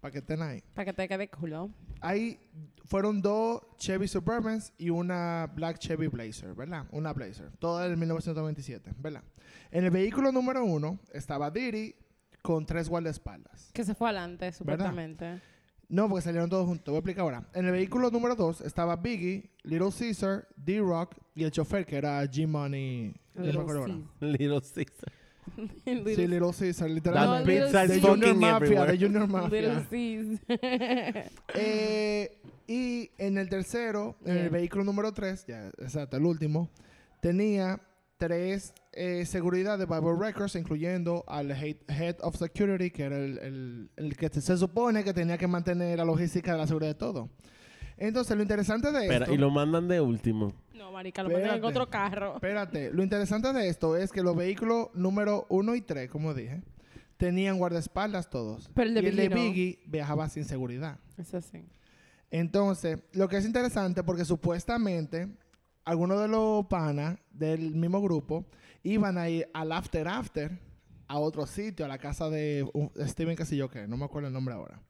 [0.00, 0.62] para que estén ahí.
[0.74, 1.70] Para que te quede culo.
[2.00, 2.40] Ahí
[2.84, 6.86] fueron dos Chevy Suburbans y una Black Chevy Blazer, ¿verdad?
[6.90, 7.50] Una Blazer.
[7.58, 9.22] Toda en 1927, ¿verdad?
[9.70, 11.94] En el vehículo número uno estaba Diddy
[12.42, 13.70] con tres guardaespaldas.
[13.72, 15.40] Que se fue adelante, supuestamente.
[15.88, 16.86] No, porque salieron todos juntos.
[16.86, 17.48] Voy a explicar ahora.
[17.52, 22.22] En el vehículo número dos estaba Biggie, Little Caesar, D-Rock y el chofer que era
[22.24, 23.14] G-Money.
[23.34, 24.04] Little.
[24.20, 25.12] Little Caesar.
[25.86, 27.46] Little- Sí, Little Caesar, literalmente.
[27.50, 28.10] Little pizza De is Caesar.
[28.10, 29.60] Junior fucking Mafia, de Junior Mafia.
[29.60, 31.30] Little Cs.
[31.54, 36.70] Eh, y en el tercero, en el vehículo número 3, ya, exacto, el último,
[37.20, 37.80] tenía
[38.16, 43.38] tres eh, seguridad de Bible Records, incluyendo al head, head of security, que era el,
[43.38, 46.98] el- el que se supone que tenía que mantener la logística de la seguridad de
[46.98, 47.30] todo.
[48.00, 49.34] Entonces, lo interesante de Espera, esto...
[49.34, 50.52] y lo mandan de último.
[50.74, 51.78] No, marica, lo mandan en Espérate.
[51.78, 52.34] otro carro.
[52.34, 56.62] Espérate, lo interesante de esto es que los vehículos número 1 y 3, como dije,
[57.16, 58.68] tenían guardaespaldas todos.
[58.74, 59.42] Pero el de y el de Biggie no.
[59.52, 60.98] Biggie viajaba sin seguridad.
[61.18, 61.64] Eso sí.
[62.30, 65.28] Entonces, lo que es interesante porque supuestamente
[65.84, 68.46] algunos de los panas del mismo grupo
[68.82, 70.58] iban a ir al after after
[71.08, 74.04] a otro sitio, a la casa de un- Steven qué sé yo qué, no me
[74.04, 74.80] acuerdo el nombre ahora.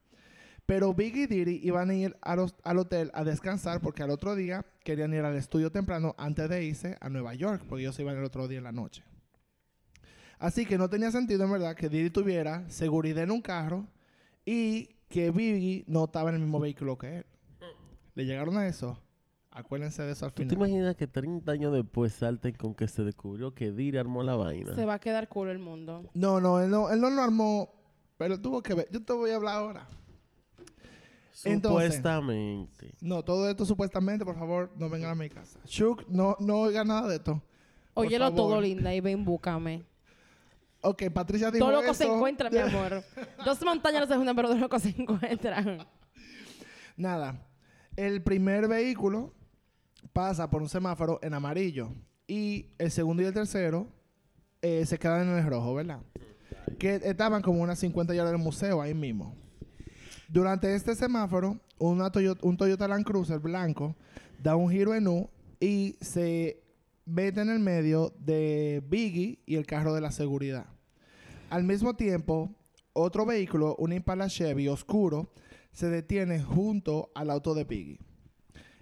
[0.70, 4.10] Pero Biggie y Diddy iban a ir a los- al hotel a descansar porque al
[4.10, 7.98] otro día querían ir al estudio temprano antes de irse a Nueva York, porque ellos
[7.98, 9.02] iban el otro día en la noche.
[10.38, 13.88] Así que no tenía sentido en verdad que Diddy tuviera seguridad en un carro
[14.44, 17.26] y que Biggie no estaba en el mismo vehículo que él.
[18.14, 18.96] ¿Le llegaron a eso?
[19.50, 20.68] Acuérdense de eso al ¿Tú te final.
[20.68, 24.76] imaginas que 30 años después salten con que se descubrió que Diri armó la vaina?
[24.76, 26.08] Se va a quedar culo el mundo.
[26.14, 27.74] No, no, él no, él no lo armó,
[28.16, 28.88] pero tuvo que ver.
[28.92, 29.88] Yo te voy a hablar ahora.
[31.44, 32.94] Entonces- Supuestamente.
[33.00, 35.58] No, todo esto supuestamente, por favor, no vengan a mi casa.
[35.64, 37.42] Shuk, no, no oiga nada de esto.
[37.94, 38.36] Por Óyelo favor.
[38.36, 39.84] todo, linda, y ven, búscame.
[40.82, 42.14] Ok, Patricia dijo Todo loco se eso.
[42.14, 43.02] encuentra, mi amor.
[43.44, 45.86] Dos montañas no se juntan, pero dos locos se encuentran.
[46.96, 47.46] Nada.
[47.96, 49.34] El primer vehículo
[50.12, 51.92] pasa por un semáforo en amarillo.
[52.26, 53.88] Y el segundo y el tercero
[54.62, 56.00] eh, se quedan en el rojo, ¿verdad?
[56.78, 59.34] Que estaban como unas 50 yardas del museo ahí mismo.
[60.32, 63.96] Durante este semáforo, un Toyota Land Cruiser blanco
[64.40, 66.62] da un giro en U y se
[67.04, 70.66] mete en el medio de Biggie y el carro de la seguridad.
[71.50, 72.54] Al mismo tiempo,
[72.92, 75.32] otro vehículo, un Impala Chevy oscuro,
[75.72, 77.98] se detiene junto al auto de Biggie.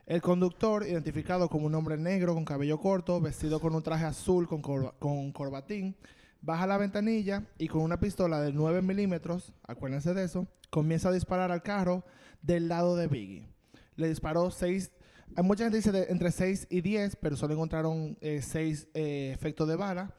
[0.04, 4.46] El conductor, identificado como un hombre negro con cabello corto, vestido con un traje azul
[4.46, 5.96] con corbatín,
[6.40, 11.12] baja la ventanilla y con una pistola de 9 milímetros, acuérdense de eso, comienza a
[11.12, 12.04] disparar al carro
[12.42, 13.48] del lado de Biggie.
[13.96, 14.92] Le disparó 6,
[15.36, 19.76] hay mucha gente dice de entre 6 y 10, pero solo encontraron 6 efectos de
[19.76, 20.14] bala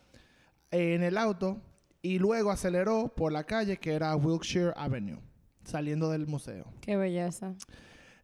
[0.72, 1.62] eh, en el auto
[2.02, 5.20] y luego aceleró por la calle que era Wilshire Avenue,
[5.64, 6.72] saliendo del museo.
[6.82, 7.56] Qué belleza.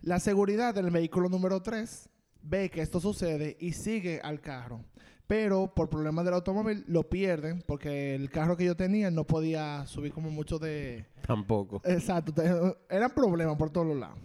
[0.02, 2.10] La seguridad del vehículo número 3
[2.44, 4.86] ve que esto sucede y sigue al carro.
[5.28, 9.86] Pero por problemas del automóvil lo pierden porque el carro que yo tenía no podía
[9.88, 11.06] subir como mucho de...
[11.26, 11.82] Tampoco.
[11.84, 14.20] Exacto, te- eran problemas por todos los lados.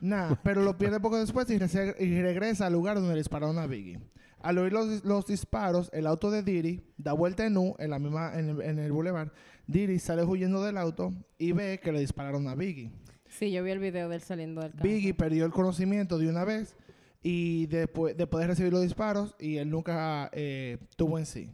[0.00, 3.58] Nada, pero lo pierde poco después y, rese- y regresa al lugar donde le dispararon
[3.58, 4.00] a Biggie.
[4.40, 8.00] Al oír los, los disparos, el auto de Diddy da vuelta en U en, la
[8.00, 9.28] misma, en, el, en el boulevard.
[9.68, 12.90] Diddy sale huyendo del auto y ve que le dispararon a Biggie.
[13.28, 14.82] Sí, yo vi el video de él saliendo del carro.
[14.82, 16.74] Biggie perdió el conocimiento de una vez
[17.22, 21.50] y después, después de recibir los disparos y él nunca eh, tuvo en sí.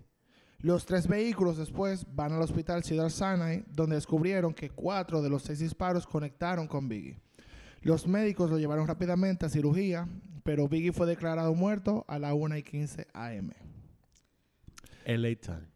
[0.61, 5.43] Los tres vehículos después van al hospital Cedar Sinai donde descubrieron que cuatro de los
[5.43, 7.21] seis disparos conectaron con Biggie.
[7.83, 10.09] Los médicos lo llevaron rápidamente a cirugía,
[10.43, 13.51] pero Biggie fue declarado muerto a la 1 y 15 am.
[15.05, 15.69] LA Time.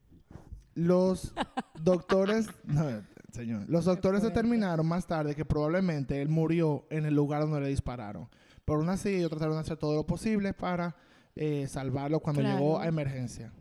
[0.74, 1.32] Los
[1.80, 7.42] doctores, no, señor, los doctores determinaron más tarde que probablemente él murió en el lugar
[7.42, 8.28] donde le dispararon.
[8.64, 10.94] Por una así, ellos trataron de hacer todo lo posible para
[11.34, 12.58] eh, salvarlo cuando Claro.
[12.58, 13.52] llegó a emergencia.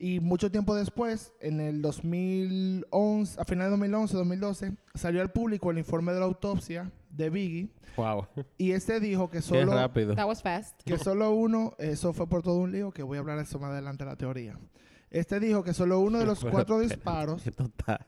[0.00, 5.70] Y mucho tiempo después, en el 2011, a finales de 2011, 2012, salió al público
[5.70, 8.26] el informe de la autopsia de Biggie Wow.
[8.58, 10.14] y este dijo que Qué solo rápido.
[10.14, 10.80] That was fast.
[10.84, 13.58] que solo uno, eso fue por todo un lío, que voy a hablar de eso
[13.58, 14.56] más adelante la teoría.
[15.10, 18.06] Este dijo que solo uno de los cuatro disparos está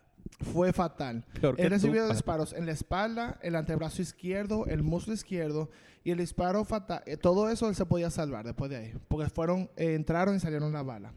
[0.52, 1.24] fue fatal.
[1.40, 5.70] peor que Él recibió tú, disparos en la espalda, el antebrazo izquierdo, el muslo izquierdo
[6.02, 7.02] y el disparo fatal.
[7.06, 10.40] eh, todo eso él se podía salvar después de ahí, porque fueron, eh, entraron y
[10.40, 11.12] salieron las balas.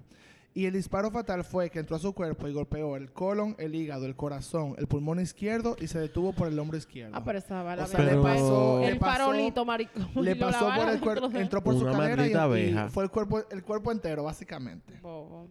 [0.55, 3.73] Y el disparo fatal fue que entró a su cuerpo y golpeó el colon, el
[3.73, 7.15] hígado, el corazón, el pulmón izquierdo y se detuvo por el hombro izquierdo.
[7.15, 10.09] Ah, pero esa bala O sea, me- le pasó- le el pasó- farolito, maricón.
[10.23, 12.27] Le la pasó por bala el cuerpo, entró por su Una cadera
[12.59, 14.99] y, y fue el cuerpo, el cuerpo entero, básicamente.
[15.01, 15.49] Bobo.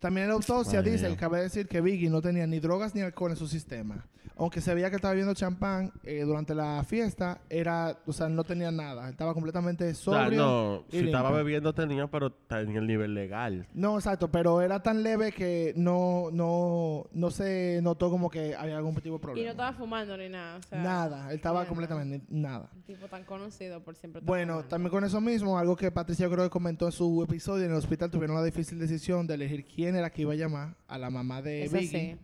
[0.00, 1.16] También en la autopsia Madre dice, mía.
[1.18, 4.06] cabe decir que Biggie no tenía ni drogas ni alcohol en su sistema.
[4.36, 8.42] Aunque se veía que estaba bebiendo champán eh, durante la fiesta, era, o sea, no
[8.42, 9.10] tenía nada.
[9.10, 10.38] Estaba completamente O sea, sobrio.
[10.40, 13.66] no, y si estaba bebiendo tenía, pero tenía el nivel legal.
[13.74, 18.78] No, exacto, pero era tan leve que no, no, no se notó como que había
[18.78, 19.44] algún tipo de Y problema.
[19.44, 20.56] no estaba fumando ni nada.
[20.56, 22.70] O sea, nada, él estaba completamente nada.
[22.74, 24.20] Un tipo tan conocido por siempre.
[24.20, 24.68] estar Bueno, fumando.
[24.70, 27.76] también con eso mismo, algo que Patricia creo que comentó en su episodio, en el
[27.76, 31.10] hospital tuvieron la difícil decisión de elegir quién era que iba a llamar a la
[31.10, 32.12] mamá de Eso Biggie.
[32.14, 32.18] sí.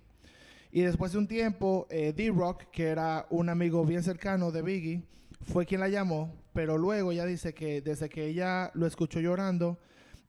[0.72, 5.02] Y después de un tiempo, eh, D-Rock, que era un amigo bien cercano de Biggie,
[5.42, 9.78] fue quien la llamó, pero luego ella dice que desde que ella lo escuchó llorando,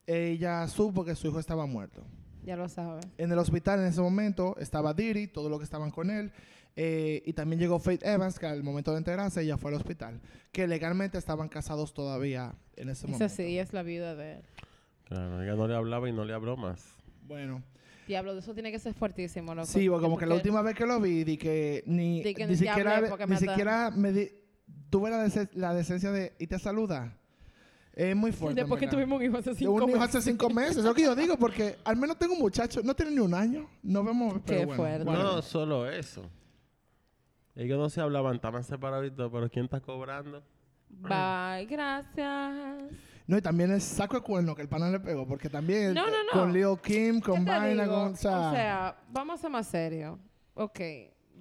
[0.06, 2.06] ella supo que su hijo estaba muerto.
[2.44, 3.06] Ya lo sabes.
[3.18, 6.32] En el hospital en ese momento estaba Diddy, todos los que estaban con él,
[6.78, 10.22] eh, y también llegó Faith Evans, que al momento de enterarse ella fue al hospital,
[10.54, 13.30] que legalmente estaban casados todavía en ese Esa momento.
[13.36, 14.42] sí es la vida de él.
[15.06, 16.86] Claro, ella no le hablaba y no le habló más.
[17.28, 17.62] Bueno,
[18.08, 19.68] Diablo, de eso tiene que ser fuertísimo, loco.
[19.68, 22.46] sí, porque como que la última vez que lo vi, di que ni, Di que
[22.46, 24.32] ni ni siquiera, ni me siquiera me di-
[24.90, 27.18] tuve la, dece- la decencia de y te saluda.
[27.94, 28.62] Es muy fuerte.
[28.62, 30.16] Después que tuvimos un hijo hace cinco un hijo meses.
[30.16, 32.94] hace cinco meses, es lo que yo digo, porque al menos tengo un muchacho, no
[32.96, 35.04] tiene ni un año, no vemos, pero Qué bueno, fuerte.
[35.04, 35.24] bueno.
[35.24, 36.30] No, solo eso.
[37.56, 40.44] Ellos no se hablaban, estaban separados y todo, pero ¿quién está cobrando?
[40.90, 42.84] Bye, gracias.
[43.28, 46.06] No, y también el saco de cuerno que el pana le pegó, porque también No,
[46.06, 46.32] no, no.
[46.32, 50.18] con Lil Kim, ¿Qué con vaina, con, o sea, vamos a ser más serios.
[50.54, 50.80] Ok,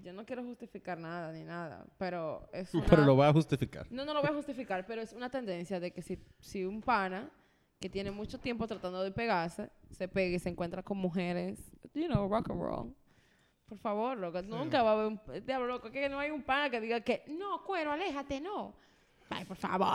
[0.03, 2.85] yo no quiero justificar nada ni nada, pero es una...
[2.87, 3.87] Pero lo voy a justificar.
[3.90, 6.83] No, no lo voy a justificar, pero es una tendencia de que si, si un
[6.83, 7.31] pana
[7.79, 11.61] que tiene mucho tiempo tratando de pegarse, se pega y se encuentra con mujeres,
[11.94, 12.94] you know, rock and roll.
[13.66, 15.20] Por favor, loco, nunca va a haber un...
[15.44, 18.75] Diablo, loco, que no hay un pana que diga que, no, cuero, aléjate, no.
[19.29, 19.88] Ay, por favor.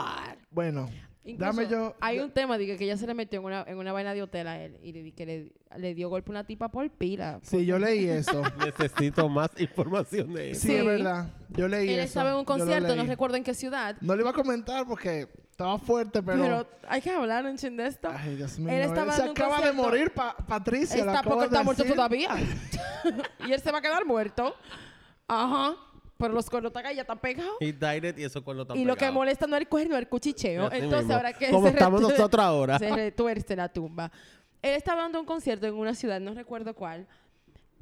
[0.50, 0.88] bueno,
[1.24, 3.62] Incluso dame yo, Hay yo- un tema de que, ella se le metió en una,
[3.68, 6.32] en una vaina de hotel a él y le, que le, le dio golpe a
[6.32, 7.38] una tipa por pila.
[7.42, 10.60] sí, yo leí eso, Necesito más información de eso.
[10.62, 10.74] sí, Sí.
[10.74, 12.06] es verdad, yo leí Él eso.
[12.08, 13.96] estaba en un concierto, no recuerdo en qué ciudad.
[14.00, 16.42] No le iba a comentar porque Estaba fuerte, pero...
[16.42, 18.08] Pero hay que hablar un chin de esto.
[18.10, 18.70] Ay, Dios mío.
[18.74, 20.96] Él estaba se dando un acaba de morir, Pa- Patricia.
[20.96, 21.94] Está porque de está muerto decir.
[21.94, 22.30] todavía.
[23.46, 24.56] y él se va a quedar muerto.
[25.28, 25.76] Ajá.
[26.22, 27.56] Pero los ahí, ya están pegados.
[27.58, 30.08] Y Direct y eso con lo Y lo que molesta no es el cuerno, el
[30.08, 30.66] cuchicheo.
[30.66, 31.14] Así Entonces, mismo.
[31.14, 32.78] ahora que Como estamos nosotros ahora.
[32.78, 34.12] Se retuerce la tumba.
[34.62, 37.08] Él estaba dando un concierto en una ciudad, no recuerdo cuál.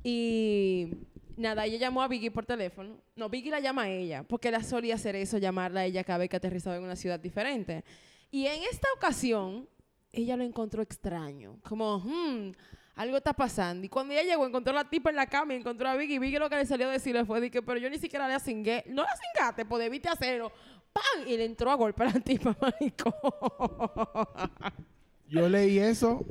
[0.03, 0.89] Y
[1.37, 2.97] nada, ella llamó a Biggie por teléfono.
[3.15, 6.21] No, Biggie la llama a ella, porque él solía hacer eso, llamarla a ella cada
[6.21, 7.85] vez que aterrizaba en una ciudad diferente.
[8.31, 9.69] Y en esta ocasión,
[10.13, 11.59] ella lo encontró extraño.
[11.69, 12.53] Como, hmm,
[12.97, 13.85] algo está pasando.
[13.87, 16.19] Y cuando ella llegó, encontró a la tipa en la cama y encontró a Biggie.
[16.19, 18.85] Biggie lo que le salió a decirle fue, que, pero yo ni siquiera la cingué.
[18.89, 20.53] No la cingaste, pues debiste hacerlo.
[20.93, 21.27] ¡Pam!
[21.27, 23.15] Y le entró a golpe a la tipa, marico.
[25.29, 26.25] Yo leí eso.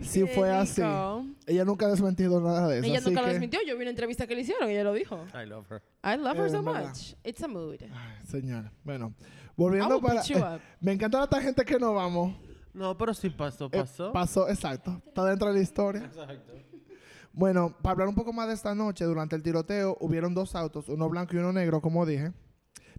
[0.00, 0.80] sí qué fue así.
[0.80, 1.24] rico.
[1.46, 2.86] Ella nunca ha desmentido nada de eso.
[2.86, 3.60] Ella así nunca lo que- desmintió.
[3.66, 5.24] Yo vi una entrevista que le hicieron y ella lo dijo.
[5.34, 5.82] I love her.
[6.02, 6.88] I love her Eh, so verdad.
[6.88, 7.14] much.
[7.24, 7.76] It's a mood.
[7.82, 8.72] Ay, señora.
[8.82, 9.12] Bueno,
[9.56, 10.20] volviendo para...
[10.22, 10.60] up.
[10.80, 12.34] me encanta la tangente que nos vamos.
[12.74, 14.12] No, pero sí pasó, Eh, pasó.
[14.12, 15.02] pasó, exacto.
[15.06, 16.04] Está dentro de la historia.
[16.04, 16.52] Exacto.
[17.34, 20.88] Bueno, para hablar un poco más de esta noche, durante el tiroteo hubieron dos autos,
[20.88, 22.32] uno blanco y uno negro, como dije.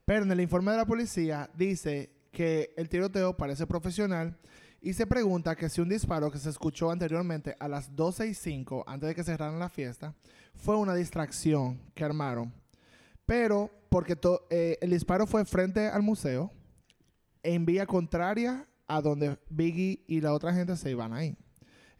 [0.06, 4.38] Pero en el informe de la policía dice que el tiroteo parece profesional
[4.82, 8.34] y se pregunta que si un disparo que se escuchó anteriormente a las 12 y
[8.34, 10.14] 5, antes de que cerraran la fiesta,
[10.56, 12.52] fue una distracción que armaron.
[13.26, 16.52] Pero porque to- eh, el disparo fue frente al museo,
[17.44, 21.36] en vía contraria a donde Biggie y la otra gente se iban ahí.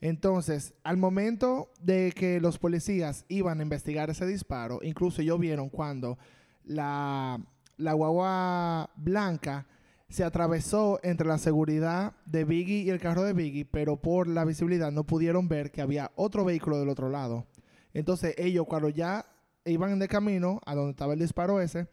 [0.02, 5.70] Entonces, al momento de que los policías iban a investigar ese disparo, incluso ellos vieron
[5.70, 6.18] cuando
[6.66, 7.40] la,
[7.78, 9.66] la guagua blanca
[10.10, 14.46] se atravesó entre la seguridad de Biggie y el carro de Biggie, pero por la
[14.46, 17.48] visibilidad no pudieron ver que había otro vehículo del otro lado.
[17.94, 19.26] Entonces, ellos cuando ya
[19.66, 21.88] iban de camino a donde estaba el disparo ese,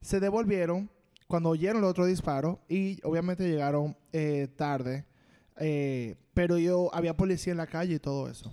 [0.00, 0.90] se devolvieron
[1.26, 5.04] cuando oyeron el otro disparo y obviamente llegaron eh, tarde.
[5.58, 8.52] Eh, pero yo había policía en la calle y todo eso.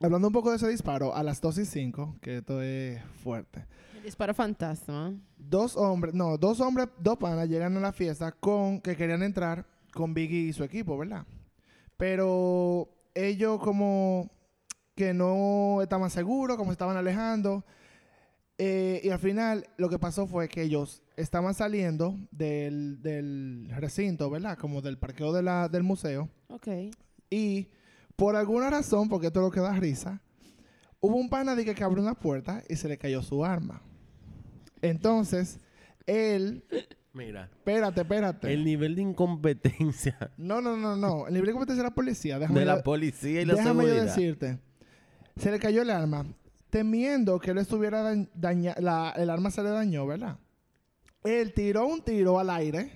[0.00, 3.64] Hablando un poco de ese disparo, a las 2 y 5, que esto es fuerte.
[3.96, 5.14] El disparo fantasma.
[5.38, 9.66] Dos hombres, no, dos hombres, dos panas llegan a la fiesta con que querían entrar
[9.92, 11.24] con Biggie y su equipo, ¿verdad?
[11.96, 14.30] Pero ellos como
[14.94, 17.64] que no estaban seguros, como estaban alejando.
[18.58, 24.30] Eh, y al final lo que pasó fue que ellos estaban saliendo del, del recinto,
[24.30, 24.56] ¿verdad?
[24.58, 26.28] Como del parqueo de la- del museo.
[26.48, 26.68] Ok.
[27.30, 27.68] Y
[28.16, 30.22] por alguna razón, porque esto es lo que da risa,
[31.00, 33.82] hubo un pana de que, que abrió una puerta y se le cayó su arma.
[34.82, 35.58] Entonces,
[36.06, 36.64] él,
[37.12, 38.52] Mira, espérate, espérate.
[38.52, 41.26] el nivel de incompetencia No, no, no, no.
[41.26, 42.38] El libre de competencia de la policía.
[42.38, 44.04] Déjame, de yo- la policía y la déjame seguridad.
[44.06, 44.58] decirte.
[45.36, 46.26] Se le cayó el arma.
[46.74, 50.38] Temiendo que él estuviera dañ- daña- la- el arma se le dañó, ¿verdad?
[51.22, 52.90] Él tiró un tiro al aire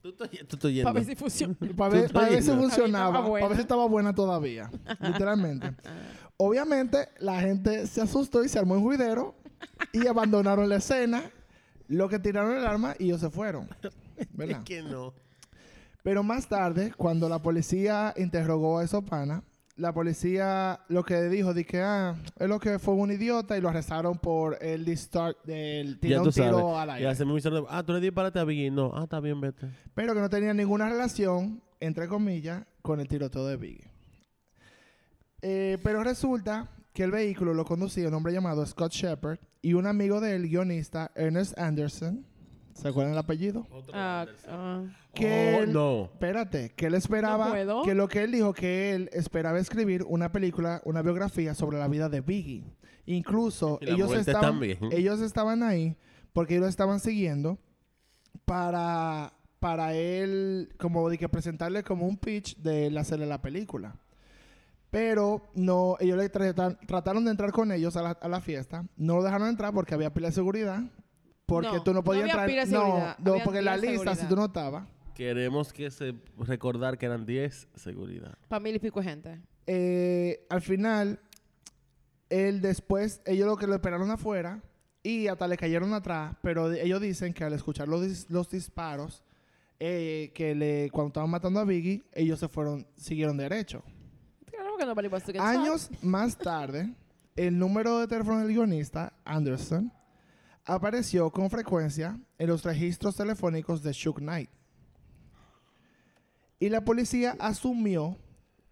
[0.00, 0.48] Tú estás yendo.
[0.84, 3.42] Para ver si para ver, si funcionaba, Estaba buena.
[3.44, 5.74] para ver si estaba buena todavía, literalmente.
[6.36, 9.34] Obviamente, la gente se asustó y se armó un juidero
[9.92, 11.24] y abandonaron la escena,
[11.88, 13.68] lo que tiraron el arma y ellos se fueron,
[14.32, 14.58] ¿verdad?
[14.60, 15.12] Es que no.
[16.04, 19.42] Pero más tarde, cuando la policía interrogó a esos panas,
[19.76, 23.68] la policía lo que dijo que ah, es lo que fue un idiota y lo
[23.68, 27.08] arrestaron por el distar del tú un tiro al aire.
[27.68, 28.70] Ah, tú le disparaste a Biggie.
[28.70, 28.92] No.
[28.94, 29.68] Ah, está bien, vete.
[29.94, 33.90] pero que no tenía ninguna relación, entre comillas, con el tiroteo de Biggie.
[35.40, 39.86] Eh, pero resulta que el vehículo lo conducía un hombre llamado Scott Shepard y un
[39.86, 42.26] amigo del guionista Ernest Anderson.
[42.74, 43.66] ¿Se acuerdan el apellido?
[43.92, 44.82] Ah, ah.
[45.14, 46.04] Que Oh, él- no.
[46.12, 47.82] Espérate, que él esperaba, No puedo.
[47.82, 51.88] que lo que él dijo, que él esperaba escribir una película, una biografía sobre la
[51.88, 52.64] vida de Biggie.
[53.06, 54.78] Incluso ellos estaban, también.
[54.92, 55.96] ellos estaban ahí
[56.32, 57.58] porque ellos lo estaban siguiendo
[58.44, 63.96] para, para él, como de que presentarle como un pitch de él hacerle la película.
[64.90, 68.84] Pero no, ellos le tratan- trataron de entrar con ellos a la, a la fiesta.
[68.96, 70.82] No lo dejaron entrar porque había pila de seguridad.
[71.46, 72.68] Porque No, tú no no podías había entrar.
[72.68, 74.28] no, seguridad, no, había porque en la lista, si seguridad.
[74.28, 78.36] tú no estabas, Queremos que se recordar que eran 10 seguridad.
[78.48, 79.40] Para mil y pico de gente.
[79.66, 81.20] eh, al final,
[82.30, 84.62] él después, ellos lo que lo esperaron afuera
[85.02, 89.22] y hasta le cayeron atrás, pero ellos dicen que al escuchar los, dis- los disparos,
[89.80, 93.82] eh, que le, cuando estaban matando a Biggie, ellos se fueron, siguieron derecho.
[94.50, 96.94] Claro que nobody wants to get Años más tarde,
[97.36, 99.92] el número de teléfono del guionista, Anderson,
[100.64, 104.50] apareció con frecuencia en los registros telefónicos de Shook Knight.
[106.58, 108.16] Y la policía asumió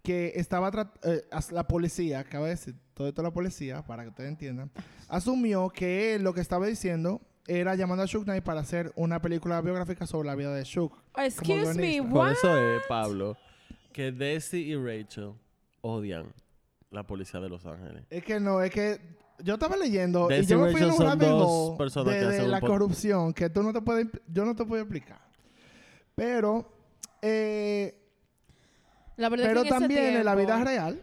[0.02, 4.10] que estaba trat- eh, la policía, acaba de decir todo esto la policía, para que
[4.10, 4.70] ustedes entiendan,
[5.08, 9.20] asumió que él lo que estaba diciendo era llamando a Shook Knight para hacer una
[9.20, 10.96] película biográfica sobre la vida de Shook.
[11.16, 12.08] Excuse me, guionista.
[12.10, 12.32] Por what?
[12.32, 13.36] eso es, Pablo,
[13.92, 15.32] que Desi y Rachel
[15.80, 16.32] odian
[16.90, 18.04] la policía de Los Ángeles.
[18.10, 19.00] Es que no, es que
[19.44, 23.48] yo estaba leyendo y yo me fui en un personas de, de la corrupción que
[23.50, 25.20] tú no te puedes, yo no te puedo explicar.
[26.14, 26.70] Pero,
[27.22, 27.96] eh,
[29.16, 31.02] La verdad pero es que en ese también en la vida tiempo- real,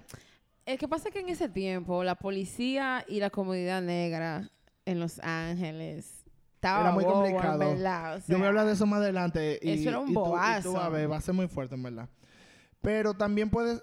[0.66, 4.50] El que pasa es que en ese tiempo la policía y la comunidad negra
[4.86, 6.26] en Los Ángeles
[6.56, 7.60] estaba Era muy bobo, en complicado.
[7.60, 9.60] verdad, o yo voy a sea, hablar de eso más adelante.
[9.62, 11.76] Y, Eso era un y tú- y tú, a ver, va a ser muy fuerte,
[11.76, 12.10] en verdad.
[12.82, 13.80] Pero también puede,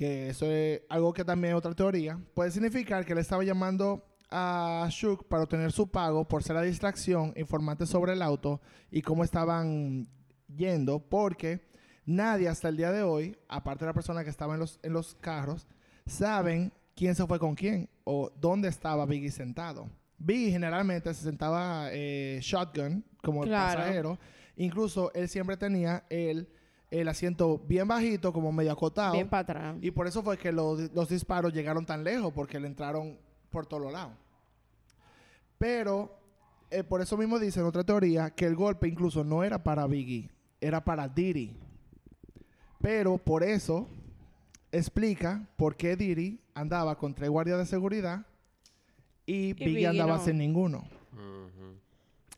[0.00, 4.02] que eso es algo que también es otra teoría, puede significar que le estaba llamando
[4.30, 9.02] a Shook para obtener su pago por ser la distracción, informante sobre el auto y
[9.02, 10.08] cómo estaban
[10.56, 11.68] yendo, porque
[12.06, 14.94] nadie hasta el día de hoy, aparte de la persona que estaba en los, en
[14.94, 15.68] los carros,
[16.06, 19.90] saben quién se fue con quién o dónde estaba Biggie sentado.
[20.16, 24.18] Biggie generalmente se sentaba eh, shotgun como el pasajero.
[24.56, 26.48] Incluso él siempre tenía el,
[26.90, 29.12] el asiento bien bajito, como medio acotado.
[29.12, 29.76] bien para atrás.
[29.80, 33.16] Y por eso fue que los, los disparos llegaron tan lejos, porque le entraron
[33.50, 34.12] por todos lados.
[35.58, 36.16] Pero
[36.70, 40.30] eh, por eso mismo dicen otra teoría que el golpe incluso no era para Biggie,
[40.60, 41.56] era para Diddy.
[42.80, 43.86] Pero por eso
[44.72, 48.24] explica por qué Diddy andaba con tres guardias de seguridad
[49.26, 50.24] y, Biggie, Biggie andaba no.
[50.24, 50.84] sin ninguno.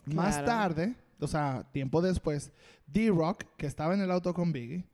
[0.07, 0.47] Más Claro.
[0.47, 2.51] tarde, o sea, tiempo después,
[2.93, 4.85] D-Rock, que estaba en el auto con Biggie,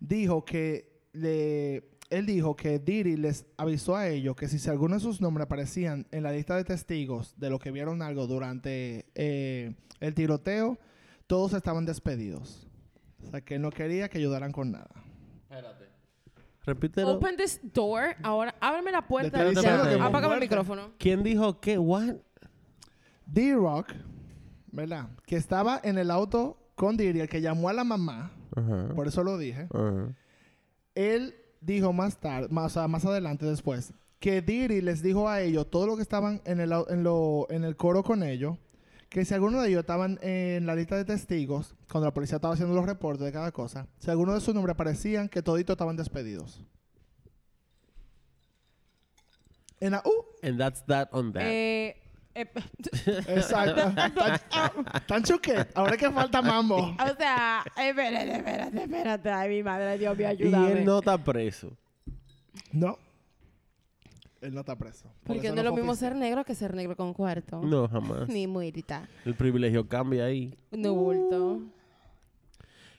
[0.00, 5.00] dijo que le, él dijo que Diddy les avisó a ellos que si alguno de
[5.00, 9.74] sus nombres aparecían en la lista de testigos de lo que vieron algo durante eh,
[10.00, 10.78] el tiroteo,
[11.26, 12.66] todos estaban despedidos.
[13.22, 14.90] O sea, que él no quería que ayudaran con nada.
[15.44, 15.84] Espérate.
[16.66, 17.12] Repítelo.
[17.12, 18.16] Open this door.
[18.22, 19.38] Ahora, ábreme la puerta.
[19.38, 19.60] estoy ya.
[19.60, 20.92] diciendo que es muy Apágame el micrófono.
[20.98, 21.78] ¿Quién dijo qué?
[21.78, 22.16] ¿What?
[23.26, 23.92] D-Rock,
[24.70, 25.08] ¿verdad?
[25.26, 28.32] Que estaba en el auto con Diddy, el que llamó a la mamá,
[28.94, 29.68] por eso lo dije.
[30.94, 35.40] Él dijo más tarde, más, o sea, más adelante después, que Diddy les dijo a
[35.40, 38.56] ellos, todos los que estaban en el, en, lo- en el coro con ellos,
[39.08, 42.54] que si alguno de ellos estaban en la lista de testigos, cuando la policía estaba
[42.54, 45.96] haciendo los reportes de cada cosa, si alguno de sus nombres aparecían, que toditos estaban
[45.96, 46.60] despedidos.
[49.80, 50.02] En la,
[50.42, 51.42] And that's that on that.
[51.44, 51.96] Eh,
[53.28, 53.92] exacto.
[55.06, 55.70] Tan- chuquet.
[55.74, 56.76] Ahora que falta mambo.
[56.76, 59.30] o sea, espérate, espérate, espérate.
[59.30, 60.72] Ay, mi madre, Dios mío, y ayúdame.
[60.72, 61.76] él no está preso.
[62.72, 62.98] No.
[64.40, 65.04] Él no está preso.
[65.24, 67.62] Por Porque no es lo mismo ser negro que ser negro con cuarto.
[67.62, 68.28] No, jamás.
[68.28, 69.08] Ni muerta.
[69.24, 70.58] El privilegio cambia ahí.
[70.70, 71.62] No bulto.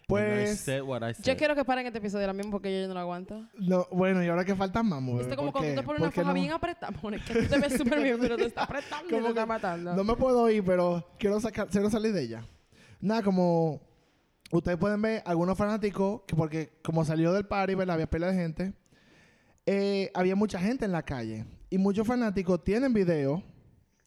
[0.08, 2.88] Pues, said what I Yo quiero que paren este episodio ahora mismo porque yo ya
[2.88, 3.48] no lo aguanto.
[3.58, 5.14] no, bueno, y ahora que falta mambo.
[5.14, 5.82] Esto bebé, es como ¿por cuando tú qué?
[5.82, 6.40] te pones una ¿Por qué faja no?
[6.40, 6.92] bien apretada.
[7.02, 9.46] Pone que tú te ves súper bien, pero te está apretando y Como te está
[9.46, 9.96] matando.
[9.96, 12.46] No me puedo ir, pero quiero sacar, quiero salir de ella.
[13.02, 13.82] Nada, como
[14.52, 17.96] ustedes pueden ver, algunos fanáticos, que porque como salió del party, ¿verdad?
[17.96, 18.74] Había pila de gente.
[19.66, 21.46] eh, había mucha gente en la calle.
[21.72, 23.42] Y muchos fanáticos tienen video,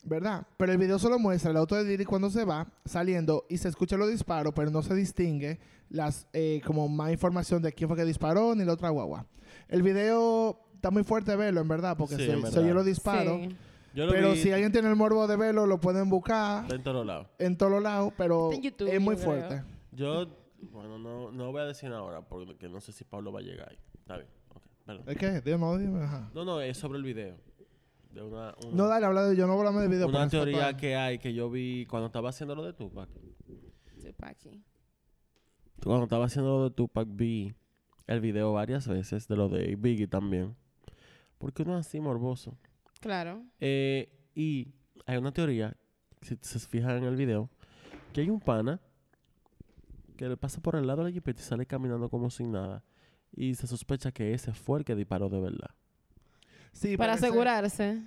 [0.09, 0.47] ¿verdad?
[0.57, 3.69] Pero el video solo muestra el auto de Diddy cuando se va saliendo y se
[3.69, 5.59] escucha los disparos, pero no se distingue
[5.91, 9.27] las eh, como más información de quién fue que disparó ni la otra guagua.
[9.69, 12.59] El video está muy fuerte verlo, en verdad, porque Sí, se, verdad.
[12.59, 13.41] oye los disparos.
[13.43, 13.57] Sí.
[13.95, 16.75] Yo lo Pero vi si alguien tiene el morbo de verlo, lo pueden buscar está
[16.77, 17.27] en todos lados.
[17.39, 19.33] en todos lados, pero YouTube, es muy yo creo.
[19.33, 19.63] fuerte.
[19.93, 20.27] Yo,
[20.71, 23.71] bueno, no, no voy a decir ahora porque no sé si Pablo va a llegar
[23.71, 23.79] ahí.
[23.99, 24.29] Está bien.
[24.51, 25.05] ok, perdón.
[25.37, 25.45] ¿Es?
[25.45, 26.31] Dime, dime, ajá.
[26.35, 27.37] No, no, es sobre el video.
[28.11, 30.09] De una, una, No, dale, habla de yo no voy a hablar de video.
[30.09, 33.09] una teoría que hay que yo vi cuando estaba haciendo lo de Tupac.
[34.23, 34.65] Aquí.
[35.83, 37.55] Cuando estaba haciendo lo de Tupac vi
[38.07, 40.57] el video varias veces de lo de Biggie también.
[41.39, 42.57] Porque uno es así morboso.
[43.01, 43.45] Claro.
[43.61, 44.75] Eh, y
[45.07, 45.77] hay una teoría,
[46.23, 47.51] si se fijan en el video,
[48.13, 48.81] que hay un pana
[50.17, 52.83] que le pasa por el lado de la jipeta y sale caminando como sin nada.
[53.31, 55.71] Y se sospecha que ese fue el que disparó de verdad.
[56.79, 58.01] Sí, Para asegurarse.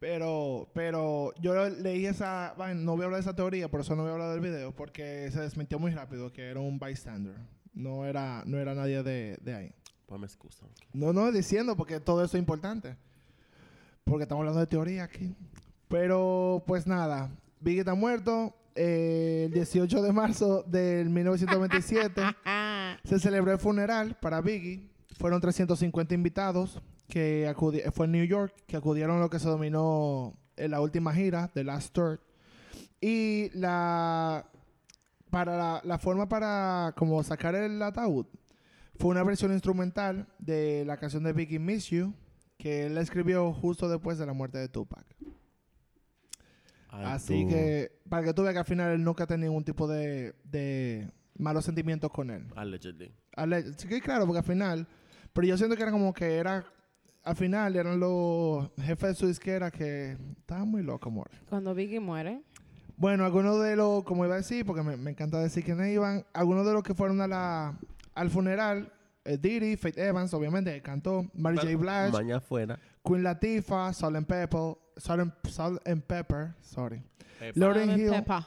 [0.00, 3.94] Pero, pero yo leí esa, bueno, no voy a hablar de esa teoría, por eso
[3.94, 7.36] no voy a hablar del video, porque se desmintió muy rápido que era un bystander.
[7.74, 9.74] No era, no era nadie de, de ahí.
[10.06, 10.68] Pues me excusan.
[10.92, 12.96] No, no, diciendo, porque todo eso es importante.
[14.02, 15.34] Porque estamos hablando de teoría aquí.
[15.86, 18.54] Pero, pues nada, Biggie está muerto.
[18.74, 22.22] Eh, el 18 de marzo del 1927
[23.04, 24.88] se celebró el funeral para Biggie.
[25.16, 27.52] Fueron 350 invitados que
[27.92, 31.48] fue en New York, que acudieron a lo que se dominó en la última gira,
[31.54, 32.20] The Last Tour.
[33.00, 34.46] Y la
[35.30, 38.26] para la, la forma para como sacar el ataúd
[38.98, 42.14] fue una versión instrumental de la canción de Biggie Miss You,
[42.56, 45.06] que él escribió justo después de la muerte de Tupac.
[46.90, 47.50] Ay, Así tú.
[47.50, 51.10] que, para que tú veas que al final él nunca tenía ningún tipo de, de
[51.36, 52.46] malos sentimientos con él.
[52.56, 53.12] Allegedly.
[53.36, 54.86] Ale- sí que claro, porque al final,
[55.32, 56.64] pero yo siento que era como que era,
[57.22, 61.30] al final eran los jefes de su disquera que estaban muy locos, amor.
[61.48, 62.42] Cuando Biggie muere.
[62.96, 66.26] Bueno, algunos de los, como iba a decir, porque me, me encanta decir quiénes iban,
[66.32, 67.78] algunos de los que fueron a la,
[68.14, 68.92] al funeral,
[69.24, 71.76] eh, Diddy, Faith Evans, obviamente, que cantó, Mary J.
[71.76, 72.80] Blige, Mañana afuera.
[73.04, 77.02] Queen Latifah, Salt and Pepper, Salt and, Salt and Pepper, sorry,
[77.38, 78.46] Pepa, Dame Hill, Pepa.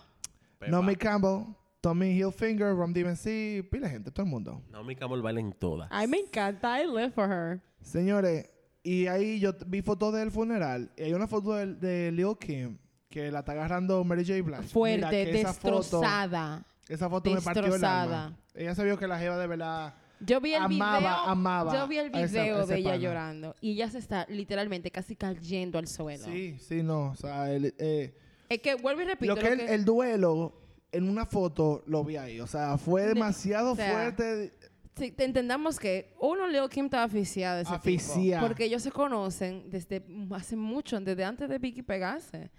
[0.68, 4.62] Naomi Campbell, Tommy Hilfiger, Rom DMC, pila de gente, todo el mundo.
[4.70, 5.88] Naomi Campbell baila en todas.
[5.92, 6.80] Ay, me encanta.
[6.80, 7.62] I live for her.
[7.82, 8.50] Señores,
[8.84, 12.78] y ahí yo vi fotos del funeral, y hay una foto de, de Lil Kim,
[13.10, 14.42] que la está agarrando Mary J.
[14.42, 14.62] Blige.
[14.62, 16.66] Mira Fuerte, que esa foto- destrozada.
[16.88, 17.88] Esa foto me partió el alma.
[17.88, 18.38] Destrozada.
[18.56, 19.94] Ella se vio que la jeva de verdad...
[20.24, 23.02] Yo vi el Amaba, video, amaba yo vi el video de ella pana.
[23.02, 26.26] llorando y ella se está literalmente casi cayendo al suelo.
[26.26, 27.10] Sí, sí, no.
[27.10, 28.14] O sea, el, eh,
[28.48, 30.54] Es que vuelvo y repito lo que el, el duelo
[30.92, 32.40] en una foto lo vi ahí.
[32.40, 34.54] O sea, fue De- demasiado o sea, fuerte.
[34.98, 38.92] Sí, te entendamos que uno Lil Kim estaba aficiada de ese tipo, porque ellos se
[38.92, 42.52] conocen desde hace mucho, desde antes de Vicky pegarse.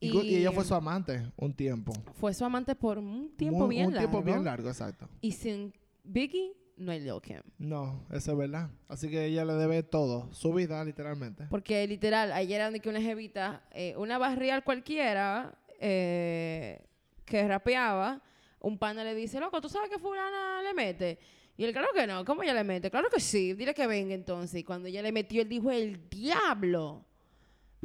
[0.00, 1.92] Y, y ella fue su amante un tiempo.
[2.20, 4.10] fue su amante por un tiempo Muy- bien un largo.
[4.10, 5.08] tiempo bien largo, exacto.
[5.22, 5.72] Y sin
[6.04, 7.40] Biggie no hay Lil Kim.
[7.58, 8.68] No, eso es verdad.
[8.88, 11.46] Así que ella le debe todo, su vida, literalmente.
[11.48, 16.84] Porque literal, ayer era que una jevita, eh, una barrial cualquiera eh,
[17.24, 18.20] que rapeaba,
[18.60, 21.18] un pana le dice, loco, ¿tú sabes que fulana le mete?
[21.56, 22.90] Y él, claro que no, ¿cómo ella le mete?
[22.90, 24.60] Claro que sí, dile que venga entonces.
[24.60, 27.04] Y cuando ella le metió, él dijo, el diablo.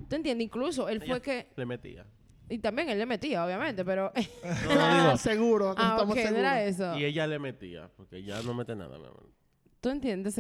[0.10, 0.46] ¿Tú entiendes?
[0.46, 1.48] Incluso él fue Ella que...
[1.56, 2.06] Le metía.
[2.50, 4.12] Y también él le metía, obviamente, pero...
[4.68, 5.18] No, no, digo.
[5.18, 6.40] seguro, ah, estamos ok, no seguros.
[6.40, 6.98] era eso.
[6.98, 9.30] Y ella le metía, porque ya no mete nada, mi amor.
[9.80, 10.38] ¿Tú entiendes?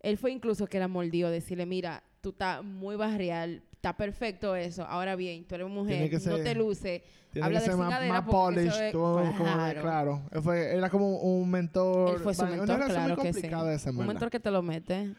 [0.00, 4.84] Él fue incluso que la mordió, decirle, mira, tú estás muy barrial, está perfecto eso.
[4.84, 7.02] Ahora bien, tú eres mujer, no te luce.
[7.32, 9.80] Tiene Habla que de ser más, más polished, es- todo como- claro.
[9.80, 10.22] claro.
[10.32, 12.14] Él fue- era como un mentor.
[12.16, 13.46] Él fue su Bueno, mentor, una claro muy que sí.
[13.46, 15.14] esa, Un mentor que te lo mete.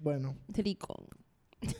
[0.00, 1.06] Bueno, Silicón.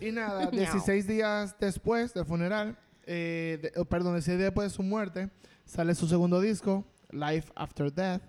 [0.00, 4.76] y nada, 16 días después del funeral, eh, de- oh, perdón, 16 días después de
[4.76, 5.30] su muerte,
[5.64, 8.22] sale su segundo disco, Life After Death,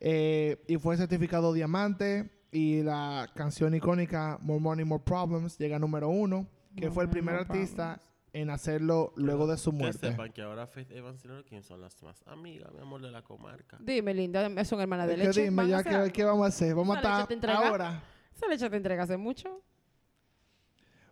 [0.00, 5.78] eh, y fue certificado diamante, y la canción icónica More Money, More Problems llega a
[5.78, 8.00] número uno, que fue el primer artista
[8.34, 10.10] en hacerlo luego de su Que muerte.
[10.10, 13.10] sepan que ahora Faith Evans y Lil Kim son las más amigas, mi amor, de
[13.10, 13.76] la comarca.
[13.80, 15.42] Dime, linda, son hermanas de Es que leche.
[15.44, 16.74] dime ¿Van a ya que, qué vamos a hacer.
[16.74, 18.02] Vamos a estar ahora.
[18.34, 19.62] Esa leche te entrega hace mucho.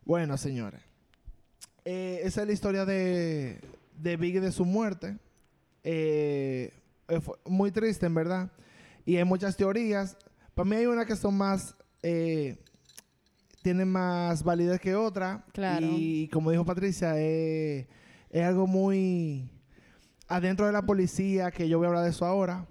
[0.04, 0.80] Bueno, señores.
[1.84, 3.60] Eh, esa es la historia de,
[3.96, 5.18] de Biggie de su muerte.
[5.84, 6.72] Eh,
[7.22, 8.50] fue muy triste, en verdad.
[9.04, 10.16] Y hay muchas teorías.
[10.54, 11.76] Para mí hay una que son más...
[12.02, 12.58] Eh,
[13.62, 15.44] tienen más validez que otra.
[15.52, 15.86] Claro.
[15.88, 17.88] Y como dijo Patricia, eh,
[18.30, 19.50] es algo muy...
[20.28, 22.64] Adentro de la policía, que yo voy a hablar de eso ahora.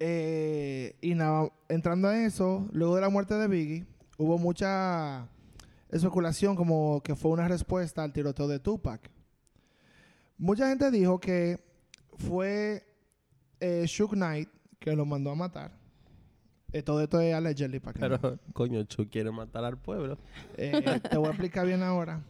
[0.00, 3.86] Eh, y nada, entrando a eso, luego de la muerte de Biggie,
[4.16, 5.28] hubo mucha
[5.90, 9.10] especulación como que fue una respuesta al tiroteo de Tupac.
[10.38, 11.60] Mucha gente dijo que
[12.16, 12.82] fue
[13.60, 15.83] eh, Shook Knight que lo mandó a matar.
[16.74, 20.18] Eh, todo esto es allegedly para que no- Pero, coño, Chu quiere matar al pueblo.
[20.56, 22.24] eh, te voy a explicar bien ahora.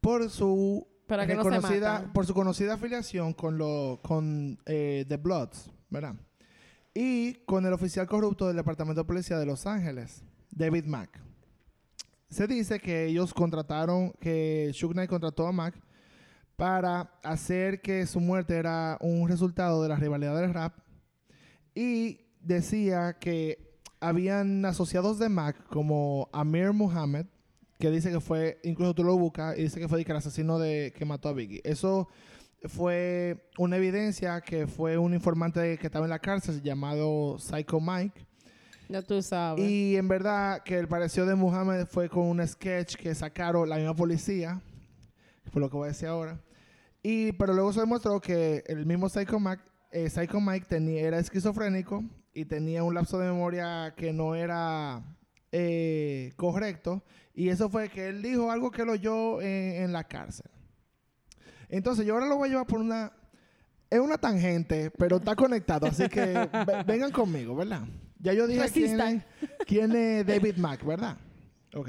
[0.00, 5.70] Por su Para que reconocida, por su conocida afiliación con lo, con eh, The Bloods,
[5.90, 6.14] ¿verdad?
[6.94, 10.22] Y con el oficial corrupto del Departamento de Policía de Los Ángeles,
[10.52, 11.20] David Mack.
[12.30, 15.74] Se dice que ellos contrataron, que Suge Knight contrató a Mack
[16.54, 20.74] para hacer que su muerte era un resultado de la rivalidad del rap
[21.74, 23.67] y decía que
[24.00, 27.26] habían asociados de Mac como Amir Muhammad,
[27.78, 30.92] que dice que fue, incluso tú lo buscas, y dice que fue el asesino de,
[30.96, 31.60] que mató a Biggie.
[31.64, 32.08] Eso
[32.64, 38.26] fue una evidencia que fue un informante que estaba en la cárcel llamado Psycho Mike.
[38.88, 39.64] Ya tú sabes.
[39.64, 43.76] Y en verdad que el parecido de Muhammad fue con un sketch que sacaron la
[43.76, 44.60] misma policía,
[45.52, 46.40] por lo que voy a decir ahora.
[47.02, 51.18] Y, pero luego se demostró que el mismo Psycho Mike, eh, Psycho Mike tenía, era
[51.18, 52.02] esquizofrénico
[52.40, 55.02] y tenía un lapso de memoria que no era
[55.50, 57.02] eh, correcto.
[57.34, 60.50] Y eso fue que él dijo algo que lo oyó en, en la cárcel.
[61.68, 63.12] Entonces yo ahora lo voy a llevar por una...
[63.90, 65.86] Es una tangente, pero está conectado.
[65.86, 67.82] Así que ve- vengan conmigo, ¿verdad?
[68.18, 69.24] Ya yo dije quién, Resistan.
[69.66, 71.16] quién es David Mack, ¿verdad?
[71.74, 71.88] Ok.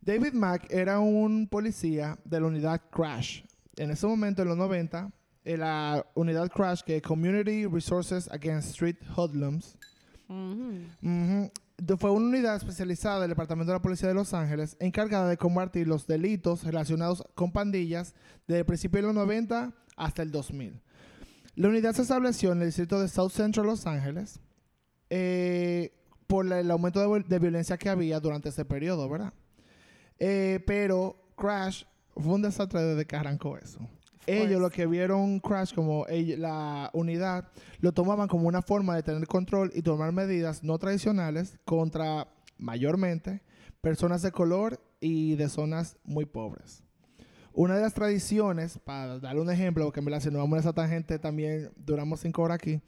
[0.00, 3.42] David Mack era un policía de la unidad Crash.
[3.76, 5.12] En ese momento, en los 90, en
[5.56, 9.78] la unidad Crash, que es Community Resources Against Street Hoodlums,
[11.96, 15.86] fue una unidad especializada del Departamento de la Policía de Los Ángeles encargada de combatir
[15.88, 18.14] los delitos relacionados con pandillas
[18.46, 20.80] desde el principio de los 90 hasta el 2000.
[21.54, 24.40] La unidad se estableció en el distrito de South Central Los Ángeles
[25.10, 25.92] eh,
[26.26, 29.32] por la- el aumento de, de violencia que había durante ese periodo, ¿verdad?
[30.18, 31.84] Eh, pero Crash
[32.14, 33.80] fue un desastre desde que arrancó eso.
[34.28, 37.48] Ellos lo que vieron Crash como la unidad
[37.80, 43.42] lo tomaban como una forma de tener control y tomar medidas no tradicionales contra mayormente
[43.80, 46.82] personas de color y de zonas muy pobres.
[47.52, 50.60] Una de las tradiciones, para darle un ejemplo, porque me la si no vamos a
[50.60, 52.80] esa tangente también duramos cinco horas aquí,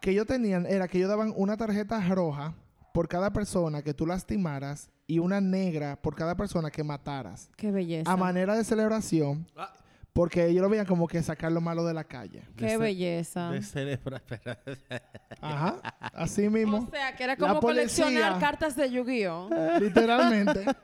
[0.00, 2.54] que ellos tenían era que ellos daban una tarjeta roja
[2.92, 7.50] por cada persona que tú lastimaras y una negra por cada persona que mataras.
[7.56, 8.10] Qué belleza.
[8.10, 9.72] A manera de celebración, Ah.
[10.12, 12.42] Porque ellos lo veían como que sacar lo malo de la calle.
[12.56, 13.50] Qué de belleza.
[13.50, 14.22] De celebrar.
[15.40, 15.76] Ajá,
[16.12, 18.04] así mismo, O sea, que era como policía.
[18.04, 19.48] coleccionar cartas de Yu-Gi-Oh.
[19.80, 20.64] literalmente.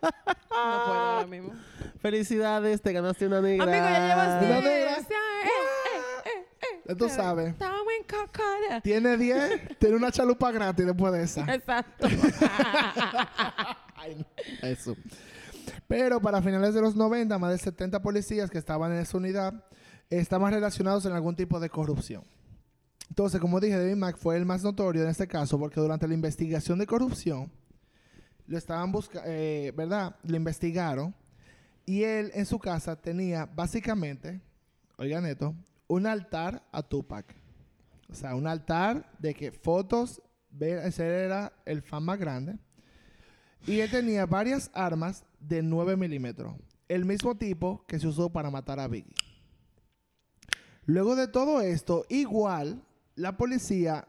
[0.56, 1.52] No puedo ahora mismo.
[2.00, 3.64] Felicidades, te ganaste una negra.
[3.64, 4.64] Amigo, ya llevas Una 10.
[4.64, 4.92] negra.
[4.92, 5.48] O sea, eh,
[6.24, 7.48] eh, eh, tú sabes.
[7.48, 8.80] Estamos en cacada.
[8.80, 11.54] Tiene 10, tiene una chalupa gratis después de esa.
[11.54, 12.08] Exacto.
[13.96, 14.16] Ay,
[14.62, 14.96] no, Eso.
[15.88, 19.64] Pero para finales de los 90, más de 70 policías que estaban en esa unidad
[20.10, 22.24] estaban relacionados en algún tipo de corrupción.
[23.08, 26.14] Entonces, como dije, David Mack fue el más notorio en este caso porque durante la
[26.14, 27.52] investigación de corrupción
[28.46, 29.28] lo estaban buscando,
[29.74, 30.16] ¿verdad?
[30.24, 31.14] Lo investigaron
[31.84, 34.40] y él en su casa tenía básicamente,
[34.98, 35.54] oigan esto,
[35.86, 37.34] un altar a Tupac.
[38.08, 40.22] O sea, un altar de que fotos,
[40.60, 42.58] ese era el fan más grande.
[43.66, 46.54] Y él tenía varias armas de 9 milímetros.
[46.88, 49.14] El mismo tipo que se usó para matar a Biggie.
[50.84, 52.82] Luego de todo esto, igual
[53.16, 54.06] la policía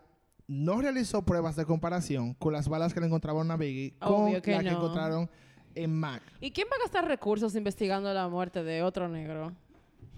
[0.47, 4.51] no realizó pruebas de comparación con las balas que le encontraron a Biggie con que
[4.51, 5.29] las que encontraron
[5.75, 6.21] en Mac.
[6.39, 9.53] ¿Y quién va a gastar recursos investigando la muerte de otro negro?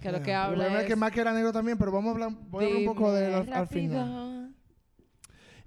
[0.02, 2.12] Que lo que El habla problema es que Mac era negro también, pero vamos a
[2.14, 4.49] hablar, voy a hablar un poco de él al final.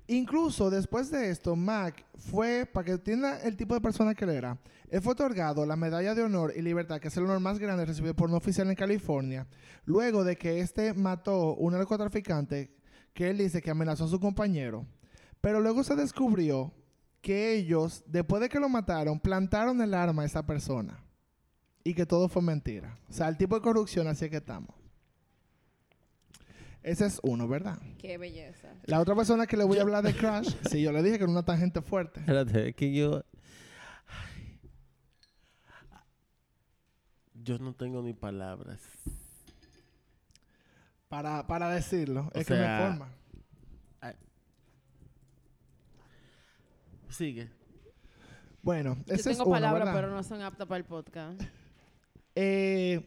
[0.09, 4.30] Incluso después de esto, Mac fue, para que entienda el tipo de persona que él
[4.30, 4.59] era,
[4.90, 7.84] él fue otorgado la Medalla de Honor y Libertad, que es el honor más grande
[7.84, 9.46] recibido por un oficial en California,
[9.84, 12.74] luego de que este mató un narcotraficante
[13.14, 14.86] que él dice que amenazó a su compañero.
[15.40, 16.72] Pero luego se descubrió
[17.20, 21.05] que ellos, después de que lo mataron, plantaron el arma a esa persona.
[21.84, 22.98] Y que todo fue mentira.
[23.09, 24.82] O sea, el tipo de corrupción así es que estamos.
[26.83, 27.78] Ese es uno, ¿verdad?
[27.99, 28.74] Qué belleza.
[28.85, 31.24] La otra persona que le voy a hablar de Crash, sí, yo le dije que
[31.24, 32.20] era una tangente fuerte.
[32.20, 33.24] Espérate, es que yo.
[34.09, 34.59] Ay.
[37.35, 38.80] Yo no tengo ni palabras.
[41.09, 43.12] Para, para decirlo, O es que me sea, forma.
[47.12, 47.51] Sigue.
[48.62, 50.01] Bueno, Yo ese es tengo palabras, ¿verdad?
[50.01, 51.43] pero no son aptas para el podcast.
[52.35, 53.07] Eh,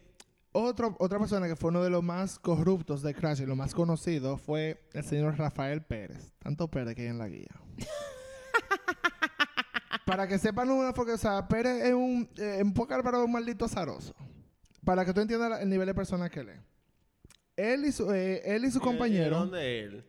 [0.64, 3.74] otro, otra persona que fue uno de los más corruptos de Crash y lo más
[3.74, 6.32] conocido fue el señor Rafael Pérez.
[6.38, 7.48] Tanto Pérez que hay en la guía.
[10.04, 13.32] Para que sepan una porque, o sea, Pérez es un, eh, en pocas palabras, un
[13.32, 14.14] maldito azaroso.
[14.84, 16.60] Para que tú entiendas el nivel de persona que él es.
[17.56, 19.38] Él y su, eh, él y su ¿De compañero.
[19.40, 20.04] dónde él?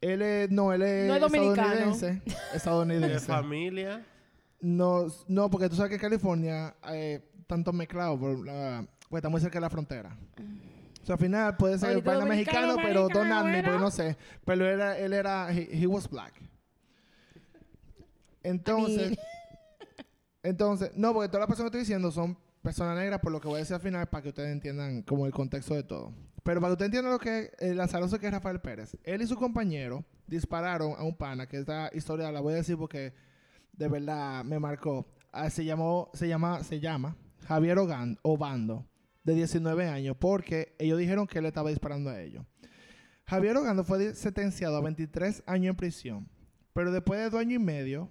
[0.00, 1.62] Él es, no, él es, No es dominicano.
[1.72, 2.06] estadounidense.
[2.24, 3.26] ¿De Estadounidense.
[3.26, 4.06] familia?
[4.60, 9.40] No, no, porque tú sabes que California, eh, tanto mezclado, por la, pues está muy
[9.40, 10.16] cerca de la frontera.
[11.02, 13.90] O sea, al final puede ser vaina dominicano, mexicano, pero don't at me, porque no
[13.90, 14.16] sé.
[14.44, 16.32] Pero era, él era, he, he was black.
[18.42, 19.18] Entonces,
[20.42, 23.48] entonces, no, porque todas las personas que estoy diciendo son personas negras, por lo que
[23.48, 26.12] voy a decir al final, para que ustedes entiendan como el contexto de todo.
[26.44, 28.96] Pero para que ustedes entiendan lo que es el azaroso que es Rafael Pérez.
[29.02, 32.76] Él y su compañero dispararon a un pana, que esta historia la voy a decir
[32.76, 33.12] porque
[33.72, 35.06] de verdad me marcó.
[35.32, 37.16] Ah, se llamó, se llama, se llama
[37.48, 38.86] Javier Ogan- Obando,
[39.26, 42.46] de 19 años, porque ellos dijeron que él estaba disparando a ellos.
[43.24, 46.28] Javier Ogando fue sentenciado a 23 años en prisión,
[46.72, 48.08] pero después de dos años y medio,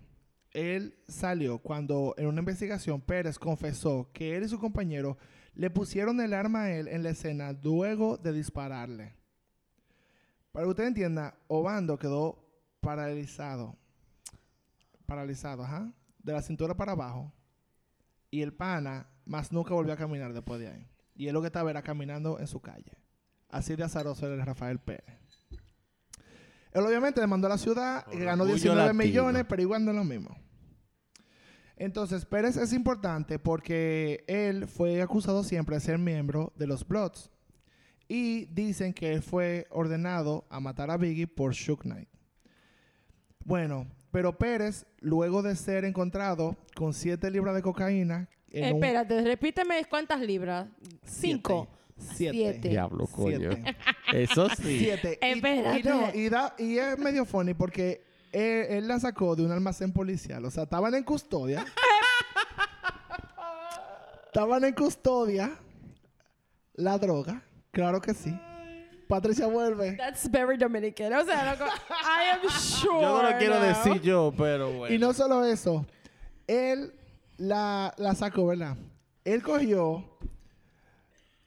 [0.51, 5.17] él salió cuando en una investigación Pérez confesó que él y su compañero
[5.53, 9.13] le pusieron el arma a él en la escena luego de dispararle.
[10.51, 12.45] Para que usted entienda, Obando quedó
[12.81, 13.77] paralizado.
[15.05, 15.93] Paralizado, ajá.
[16.19, 17.31] De la cintura para abajo.
[18.31, 20.89] Y el pana más nunca volvió a caminar después de ahí.
[21.15, 22.97] Y él lo que estaba era caminando en su calle.
[23.49, 25.17] Así de azaroso era Rafael Pérez.
[26.73, 29.03] Él obviamente demandó a la ciudad y ganó Orgullo 19 latino.
[29.03, 30.37] millones, pero igual no es lo mismo.
[31.77, 37.31] Entonces, Pérez es importante porque él fue acusado siempre de ser miembro de los Bloods.
[38.07, 42.09] Y dicen que él fue ordenado a matar a Biggie por Shook Knight.
[43.43, 48.29] Bueno, Pero Pérez, luego de ser encontrado con 7 libras de cocaína...
[48.59, 50.67] en un- Espérate, repíteme cuántas libras.
[51.03, 51.67] Cinco.
[51.97, 52.37] Siete.
[52.37, 52.69] Siete.
[52.69, 53.51] Diablo, coño.
[53.53, 53.77] Siete.
[54.13, 54.79] Eso sí.
[54.79, 55.17] Siete.
[55.21, 55.79] Y- Espérate.
[55.79, 58.03] Y, no, y, da- y es medio funny porque
[58.33, 60.43] él, él la sacó de un almacén policial.
[60.43, 61.65] O sea, estaban en custodia.
[64.27, 65.51] estaban en custodia.
[66.73, 67.41] La droga.
[67.71, 68.37] Claro que sí.
[69.07, 69.93] Patricia vuelve.
[69.93, 71.13] That's very Dominican.
[71.13, 73.01] O sea, loco, I am sure.
[73.01, 73.63] Yo no lo quiero now.
[73.67, 74.93] decir yo, pero bueno.
[74.93, 75.85] Y no solo eso.
[76.47, 76.93] Él
[77.37, 78.77] la, la sacó, ¿verdad?
[79.23, 80.17] Él cogió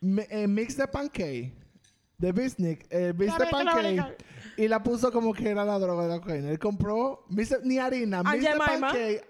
[0.01, 1.53] mi- eh, mix de pancake.
[2.19, 2.87] De bisnick.
[2.91, 4.17] Eh, mix de pancake.
[4.57, 6.51] Y la puso como que era la droga de la cocaína.
[6.51, 9.25] Él compró mix de- ni harina, mix de pancake.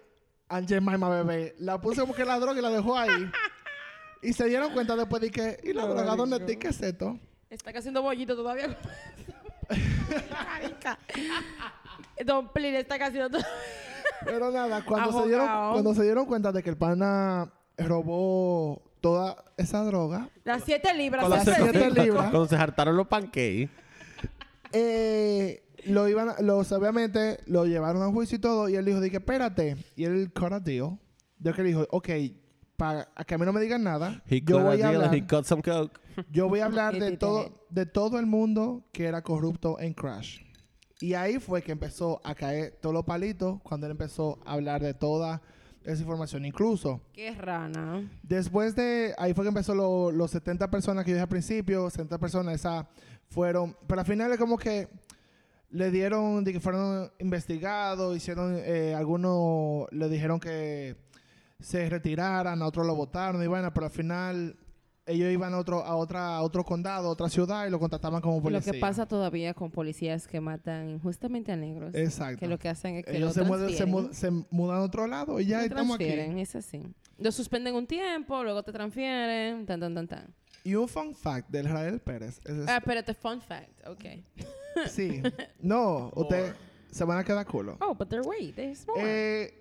[0.51, 1.55] Aunt Jemima, bebé.
[1.59, 3.11] La puso como que la droga y la dejó ahí.
[4.23, 6.53] y se dieron cuenta después de que, ¿y la droga dónde está?
[6.53, 7.19] ¿Y ¿Qué es esto?
[7.51, 8.77] Está haciendo bollito todavía.
[12.25, 13.39] Don Plin está haciendo...
[14.25, 19.45] Pero nada, cuando se, dieron, cuando se dieron cuenta de que el pana robó toda
[19.57, 21.27] esa droga, Las siete libras.
[21.27, 22.31] Cuando Las siete siete libras.
[22.31, 23.69] Cuando se hartaron los pancakes.
[24.73, 29.01] eh, lo iban, a- los obviamente lo llevaron a juicio y todo, y él dijo,
[29.01, 30.99] dije, espérate, y él cut a deal,
[31.39, 32.09] de que le dijo, ok,
[32.77, 35.15] para que a mí no me digan nada, He yo voy a deal and hablar,
[35.15, 35.99] he cut some coke.
[36.31, 40.41] yo voy a hablar de todo, de todo el mundo que era corrupto en Crash.
[41.01, 44.83] Y ahí fue que empezó a caer todos los palitos cuando él empezó a hablar
[44.83, 45.41] de toda
[45.85, 46.45] esa información.
[46.45, 48.11] Incluso Qué rana.
[48.23, 51.89] Después de, ahí fue que empezó lo- los 70 personas que yo dije al principio,
[51.89, 52.85] 70 personas, esas
[53.29, 54.89] fueron, pero al final es como que
[55.71, 60.97] le dieron, de que fueron investigados, hicieron, eh, algunos le dijeron que
[61.61, 64.57] se retiraran, a otros lo votaron y bueno, pero al final
[65.09, 68.21] ellos iban a otro, a otra, a otro condado, a otra ciudad y lo contrataban
[68.21, 68.73] como Lo policía.
[68.73, 71.95] que pasa todavía con policías que matan injustamente a negros.
[71.95, 72.39] Exacto.
[72.39, 75.41] Que lo que hacen es que ellos lo se, mudan, se, mudan a otro lado
[75.41, 76.05] y ya Lo estamos aquí.
[76.05, 76.83] es así.
[77.19, 80.35] Lo suspenden un tiempo, luego te transfieren, tan, tan, tan, tan.
[80.63, 82.41] Y un fun fact del Israel Pérez.
[82.45, 83.87] es Ah, espérate, fun fact.
[83.87, 84.05] Ok.
[84.91, 85.23] Sí.
[85.61, 86.55] No, usted
[86.93, 87.77] se van a quedar culo.
[87.81, 89.01] Oh, but they're wait, there's more.
[89.03, 89.53] Eh,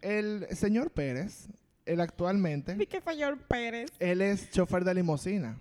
[0.00, 1.48] el señor Pérez,
[1.88, 3.90] él actualmente, qué señor Pérez.
[3.98, 5.58] él es chofer de limusina.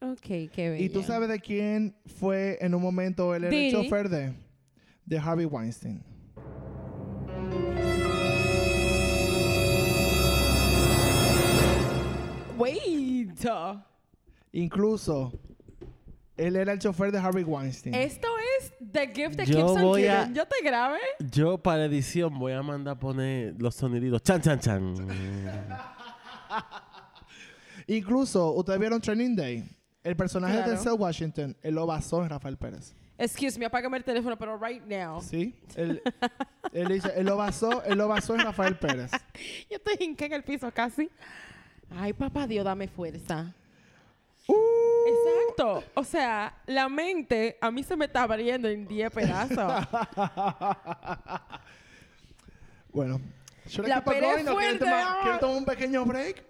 [0.00, 0.84] Ok, qué bello.
[0.84, 4.32] ¿Y tú sabes de quién fue en un momento él era el chofer de?
[5.04, 6.02] De Harvey Weinstein.
[12.56, 12.98] Wait.
[14.52, 15.32] Incluso,
[16.36, 17.94] él era el chofer de Harvey Weinstein.
[17.94, 18.37] Esto
[18.92, 20.34] The Gift That Yo Keeps on voy a- Giving.
[20.34, 20.98] Yo te grabé.
[21.30, 24.22] Yo para edición voy a mandar a poner los soniditos.
[24.22, 24.94] Chan, chan, chan.
[27.86, 29.64] Incluso, ustedes vieron Training Day.
[30.04, 30.72] El personaje de Claro.
[30.76, 32.94] Denzel Washington, él lo basó en Rafael Pérez.
[33.18, 35.20] Excuse me, apágame el teléfono, pero right now.
[35.20, 35.54] ¿Sí?
[35.74, 36.00] Él,
[36.72, 39.10] él dice, él lo basó, él lo basó en Rafael Pérez.
[39.70, 41.10] Yo estoy hinqué en el piso casi.
[41.90, 43.52] Ay, papá Dios, dame fuerza.
[45.58, 45.84] Exacto.
[45.94, 49.72] O sea, la mente a mí se me está abriendo en 10 pedazos.
[52.90, 53.20] Bueno.
[53.66, 55.18] Should I La going o ¿Quieres fuerte, tomar- ah.
[55.22, 56.42] ¿Quieres tomar un pequeño break?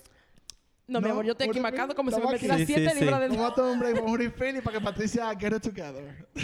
[0.87, 2.65] No, mi No, amor, yo estoy aquí marcando como si me Estamos metiera aquí.
[2.67, 3.29] 7 Sí, sí, libras sí.
[3.29, 3.37] de...
[3.37, 5.63] Vamos a tomar un break, vamos a un refill y para que Patricia get it
[5.63, 6.27] together.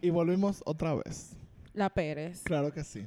[0.00, 1.32] y volvimos otra vez.
[1.72, 2.42] La Pérez.
[2.44, 3.06] Claro que sí.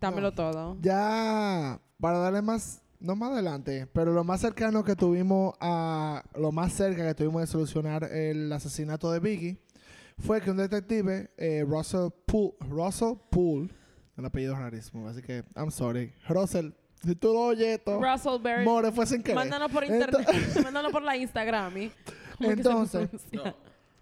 [0.00, 0.34] Dámelo No.
[0.34, 0.76] todo.
[0.80, 6.52] Ya, para darle más, no más adelante, pero lo más cercano que tuvimos a, lo
[6.52, 9.58] más cerca que tuvimos de solucionar el asesinato de Biggie,
[10.18, 13.68] fue que un detective, eh, Russell Poole, Russell Poole,
[14.16, 16.70] el apellido es rarísimo, así que, I'm sorry, Russell,
[17.04, 18.64] si tú lo oyes esto, Russell Berry.
[18.64, 19.36] more fue sin querer.
[19.36, 20.26] Mándanos por internet.
[20.64, 21.76] Mándanos por la Instagram.
[21.76, 21.92] ¿y?
[22.38, 23.10] ¿Cómo es que se Entonces?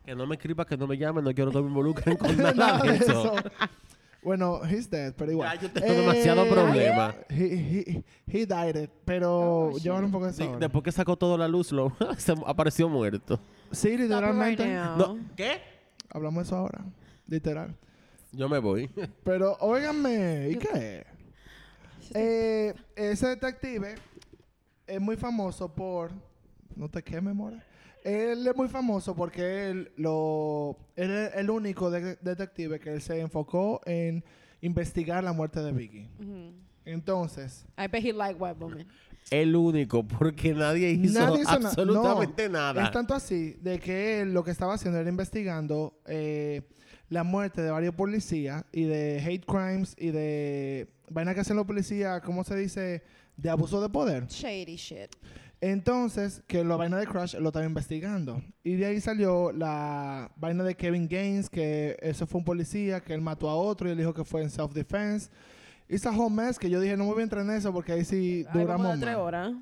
[0.04, 2.52] Que no me escriba, que no me llamen, no quiero que me involucren con Nada
[2.52, 3.34] nada de de eso.
[4.24, 5.54] Bueno, he's dead, pero igual.
[5.54, 7.14] Ya, yo tengo demasiado problema.
[7.28, 10.56] He, he, he died it, pero Oh, llevan un poco de eso.
[10.58, 13.38] después que sacó toda la luz, lo, se apareció muerto.
[13.70, 14.74] Sí, right literalmente.
[14.74, 15.60] No, ¿Qué?
[16.10, 16.84] Hablamos de eso ahora.
[17.26, 17.74] Literal.
[18.32, 18.90] Yo me voy.
[19.24, 21.04] Pero, óiganme, ¿y qué?
[22.14, 23.94] Eh, ese detective
[24.86, 26.10] es muy famoso por...
[26.76, 27.64] ¿No te quemes, Mora?
[28.04, 33.00] Él es muy famoso porque él, lo, él es el único de- detective que él
[33.02, 34.22] se enfocó en
[34.60, 36.06] investigar la muerte de Vicky.
[36.84, 38.86] Entonces, I bet he like white women.
[39.30, 42.84] El único, porque nadie hizo, Nadie hizo na- absolutamente no, nada.
[42.84, 46.60] Es tanto así de que él lo que estaba haciendo era investigando eh,
[47.08, 51.64] la muerte de varios policías y de hate crimes y de vaina que hacen los
[51.66, 53.02] policías, ¿cómo se dice?
[53.36, 54.26] De abuso de poder.
[54.28, 55.10] Shady shit.
[55.70, 58.42] Entonces, que la vaina de Crash lo estaba investigando.
[58.62, 63.14] Y de ahí salió la vaina de Kevin Gaines, que ese fue un policía, que
[63.14, 65.30] él mató a otro y él dijo que fue en self-defense.
[65.88, 68.04] Esa whole mess que yo dije, no me voy a entrar en eso porque ahí
[68.04, 69.54] sí Ay, duramos vamos a tres horas.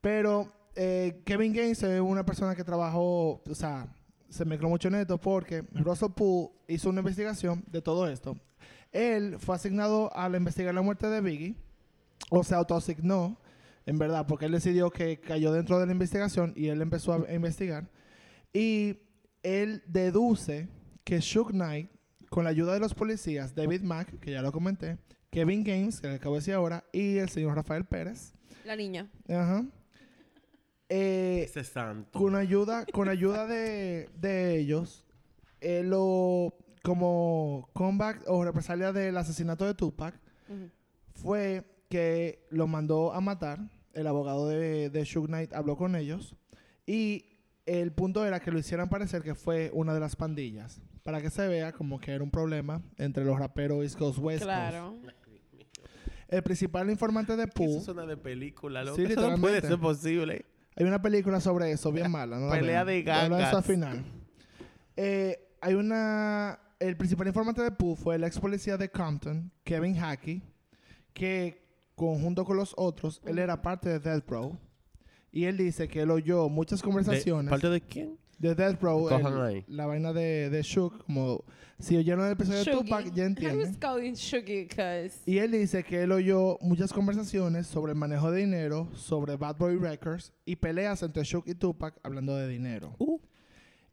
[0.00, 3.86] Pero eh, Kevin Gaines es una persona que trabajó, o sea,
[4.30, 8.34] se mezcló mucho en esto porque Russell Poole hizo una investigación de todo esto.
[8.92, 11.54] Él fue asignado a investigar la muerte de Biggie,
[12.30, 13.36] o se autoasignó,
[13.86, 17.32] en verdad, porque él decidió que cayó dentro de la investigación y él empezó a,
[17.32, 17.90] investigar.
[18.52, 18.98] Y
[19.42, 20.68] él deduce
[21.04, 21.90] que Suge Knight,
[22.30, 24.98] con la ayuda de los policías, David Mack, que ya lo comenté,
[25.30, 29.10] Kevin Gaines, que le acabo de decir ahora, y el señor Rafael Pérez, La niña.
[29.28, 29.64] Ajá.
[30.88, 32.18] Eh, Ese santo.
[32.18, 35.04] con ayuda, con ayuda de, de ellos,
[35.60, 36.54] eh, lo
[36.84, 40.14] como comeback o represalia del asesinato de Tupac
[41.14, 43.58] fue que lo mandó a matar.
[43.94, 46.34] El abogado de, de Suge Knight habló con ellos
[46.86, 47.26] y
[47.66, 51.30] el punto era que lo hicieran parecer que fue una de las pandillas para que
[51.30, 54.44] se vea como que era un problema entre los raperos East Coast West Coast.
[54.44, 54.96] Claro.
[56.28, 58.96] El principal informante de Eso Pooh, suena de película, loco.
[58.96, 59.68] Sí, Eso no puede literalmente.
[59.68, 60.44] ser posible.
[60.76, 62.38] Hay una película sobre eso, bien mala.
[62.38, 62.50] ¿no?
[62.50, 63.66] Pelea de Habla eso al gangas.
[63.66, 64.04] final.
[64.96, 66.58] Eh, hay una...
[66.80, 70.42] El principal informante de Pooh fue el ex policía de Compton, Kevin Hackey,
[71.12, 71.63] que
[71.94, 74.58] conjunto con los otros, él era parte de Death Row.
[75.32, 78.18] Y él dice que él oyó muchas De- conversaciones ¿Parte de quién?
[78.38, 79.64] de Death Row, Cojan el- ahí.
[79.68, 81.44] la vaina de, de Shook, como
[81.78, 82.70] si oyeron el episodio de.
[82.72, 83.58] Tupac, ya entienden.
[85.26, 89.56] Y él dice que él oyó muchas conversaciones sobre el manejo de dinero, sobre Bad
[89.56, 92.94] Boy Records y peleas entre Shook y Tupac hablando de dinero.
[92.98, 93.18] Uh.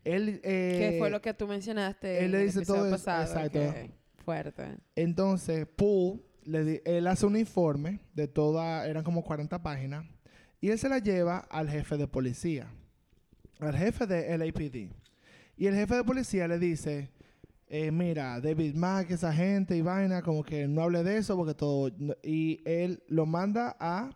[0.04, 2.96] Él, eh, que fue lo que tú mencionaste él en le el dice episodio todo
[2.96, 3.24] eso, pasado.
[3.24, 3.60] exacto.
[3.60, 3.92] que
[4.24, 4.78] fuerte.
[4.96, 10.06] Entonces, Poole, le él hace un informe de toda, eran como 40 páginas,
[10.60, 12.68] y él se la lleva al jefe de policía,
[13.60, 14.94] al jefe de LAPD.
[15.58, 17.12] Y el jefe de policía le dice,
[17.68, 21.54] eh, mira, David Mack, esa gente y vaina, como que no hable de eso porque
[21.54, 21.92] todo...
[21.98, 24.10] no- Y él lo manda a,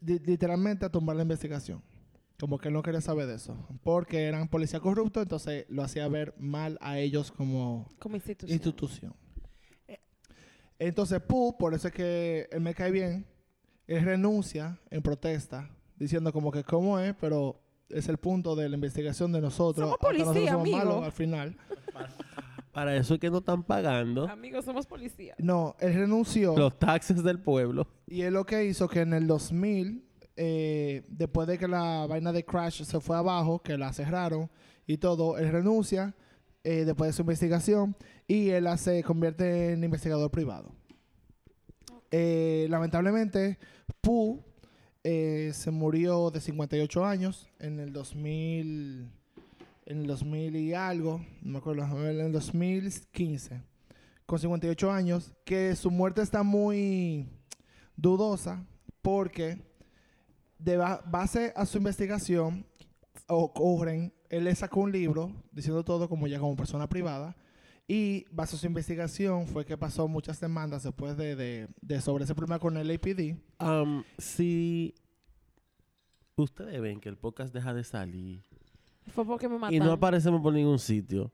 [0.00, 1.82] li- literalmente, a tumbar la investigación.
[2.38, 3.56] Como que él no quería saber de eso.
[3.82, 8.54] Porque eran policías corruptos, entonces lo hacía ver mal a ellos como Como institución.
[8.54, 9.14] institución.
[10.78, 13.26] Entonces, Pooh, por eso es que él me cae bien,
[13.86, 18.74] él renuncia en protesta, diciendo como que cómo es, pero es el punto de la
[18.76, 19.88] investigación de nosotros.
[19.90, 20.78] Somos nosotros policía, somos amigo.
[20.78, 21.56] malos al final.
[22.72, 25.34] Para eso es que no están pagando Amigos, somos policía.
[25.38, 27.88] No, él renunció los taxes del pueblo.
[28.06, 30.04] y él lo que hizo que en el 2000,
[30.36, 34.48] eh, después de que la vaina de Crash se fue abajo, que la cerraron
[34.86, 36.14] y todo, él renuncia
[36.64, 37.96] eh, después de su investigación
[38.26, 40.72] y él se convierte en investigador privado.
[42.10, 43.58] Eh, lamentablemente,
[44.00, 44.42] Pooh
[45.04, 49.10] eh, se murió de 58 años en el 2000,
[49.86, 53.62] en el 2000 y algo, no me acuerdo, en el 2015,
[54.26, 57.28] con 58 años, que su muerte está muy
[57.96, 58.64] dudosa
[59.02, 59.62] porque
[60.58, 62.66] de ba- base a su investigación
[63.26, 67.36] ocurren, él le sacó un libro diciendo todo como ya como persona privada
[67.86, 72.34] y a su investigación fue que pasó muchas demandas después de, de, de sobre ese
[72.34, 73.36] problema con el APD.
[73.58, 74.94] Am, si
[76.36, 78.42] ustedes ven que el podcast deja de salir
[79.14, 79.74] Fue porque me mataron.
[79.74, 81.32] y no aparecemos por ningún sitio,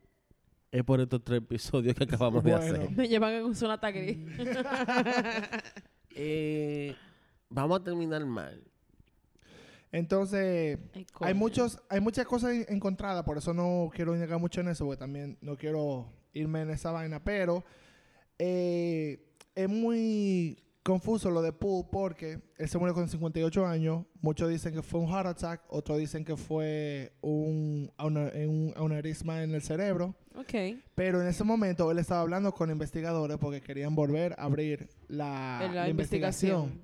[0.70, 2.90] es por estos tres episodios que acabamos de hacer.
[2.92, 4.18] Me llevan en un Sonata gris.
[6.16, 6.94] Eh,
[7.48, 8.62] vamos a terminar mal.
[9.94, 14.60] Entonces, Ay, hay muchos hay muchas cosas en- encontradas, por eso no quiero negar mucho
[14.60, 17.64] en eso, porque también no quiero irme en esa vaina, pero
[18.40, 19.24] eh,
[19.54, 24.74] es muy confuso lo de Poole porque él se murió con 58 años, muchos dicen
[24.74, 30.16] que fue un heart attack, otros dicen que fue un, un aneurisma en el cerebro,
[30.34, 30.76] Ok.
[30.96, 35.86] pero en ese momento él estaba hablando con investigadores porque querían volver a abrir la
[35.88, 36.82] investigación.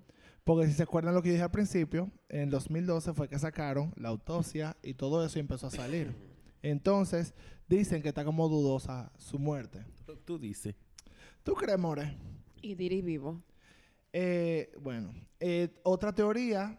[0.50, 4.08] Porque si se acuerdan lo que dije al principio, en 2012 fue que sacaron la
[4.08, 6.12] autopsia y todo eso y empezó a salir.
[6.60, 7.34] Entonces,
[7.68, 9.78] dicen que está como dudosa su muerte.
[10.24, 10.74] Tú dices.
[11.44, 12.16] ¿Tú crees, More?
[12.62, 13.40] Y Diri vivo.
[14.12, 16.76] Eh, bueno, eh, otra teoría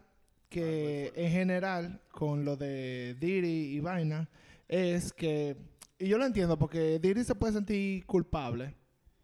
[0.50, 4.28] que en general con lo de Diri y vaina
[4.68, 5.56] es que,
[5.98, 8.74] y yo lo entiendo porque Diri se puede sentir culpable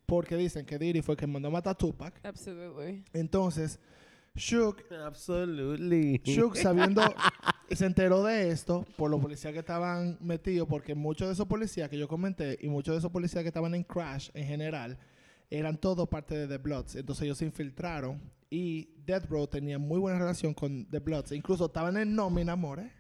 [0.07, 2.19] porque dicen que Diri fue quien mandó a matar a Tupac.
[2.25, 3.05] Absolutely.
[3.13, 3.79] Entonces,
[4.39, 6.21] Shook Absolutely.
[6.25, 7.03] Shook sabiendo,
[7.71, 11.89] se enteró de esto por los policías que estaban metidos, porque muchos de esos policías
[11.89, 14.99] que yo comenté y muchos de esos policías que estaban en Crash en general,
[15.51, 16.97] eran todos parte de The Bloods.
[16.97, 18.21] Entonces ellos se infiltraron
[18.51, 21.33] Y Death Row tenía muy buena relación con The Bloods.
[21.33, 22.91] Incluso estaban en nómina, amores.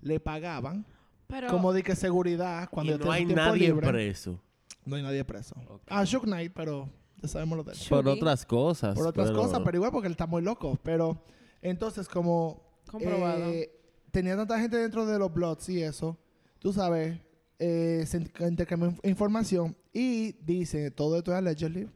[0.00, 0.84] Le pagaban.
[1.28, 3.88] Pero como de que seguridad Y cuando no tenía hay tiempo nadie libre.
[3.88, 4.42] preso.
[4.84, 5.54] No hay nadie preso.
[5.88, 6.88] Ah, Shook Knight, pero
[7.22, 7.78] ya sabemos lo de él.
[7.88, 8.94] Por otras cosas.
[8.96, 10.78] Por otras cosas, pero igual porque él está muy loco.
[10.82, 11.22] Pero
[11.62, 13.50] entonces como comprobado.
[13.50, 13.70] eh,
[14.10, 16.18] tenía tanta gente dentro de los Bloods y eso,
[16.58, 17.18] tú sabes,
[17.58, 21.88] eh, se inter- intercambió inf- información y dice, todo esto es allegedly,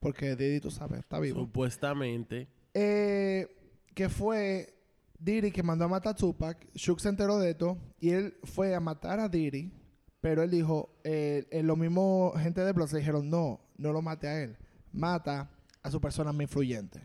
[0.00, 1.40] porque Diddy, tú sabes, está vivo.
[1.40, 2.48] Supuestamente.
[2.72, 3.46] Eh,
[3.94, 4.74] que fue
[5.18, 6.66] Diddy que mandó a matar a Tupac.
[6.74, 9.72] Shook se enteró de esto y él fue a matar a Diddy.
[10.20, 14.02] Pero él dijo, eh, eh, lo mismo gente de Bloods le dijeron, no, no lo
[14.02, 14.56] mate a él.
[14.92, 15.50] Mata
[15.82, 17.00] a su persona más influyente.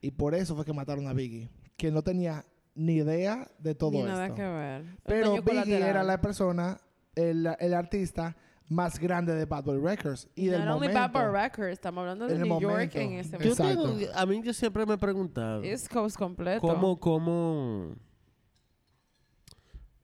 [0.00, 1.48] Y por eso fue que mataron a Biggie.
[1.76, 2.44] Que no tenía
[2.74, 4.08] ni idea de todo Ni esto.
[4.12, 4.84] nada que ver.
[5.04, 5.82] Pero Biggie colateral.
[5.88, 6.80] era la persona,
[7.14, 8.36] el, el artista
[8.68, 10.28] más grande de Bad Boy Records.
[10.34, 11.00] Y del Not only momento.
[11.00, 13.96] Bad Boy Records, estamos hablando de New York en ese Yo momento.
[13.98, 15.62] tengo- a mí yo siempre me he preguntado.
[15.64, 16.60] East Coast completo.
[16.60, 17.94] ¿Cómo, cómo?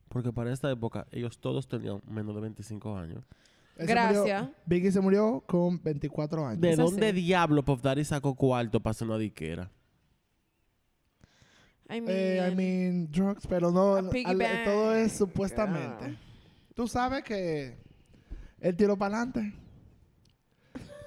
[0.09, 3.23] Porque para esta época ellos todos tenían menos de 25 años.
[3.77, 4.49] Él se murió- Gracias.
[4.65, 6.61] Biggie se murió con 24 años.
[6.61, 7.15] ¿De dónde así.
[7.21, 9.69] diablo Puff Daddy sacó cuarto para hacer una diquera?
[11.89, 13.95] I mean, Eh, I mean, drugs, pero no.
[13.95, 16.05] A al- todo es supuestamente.
[16.05, 16.19] Yeah.
[16.73, 17.77] Tú sabes que
[18.59, 19.53] él tiró para adelante.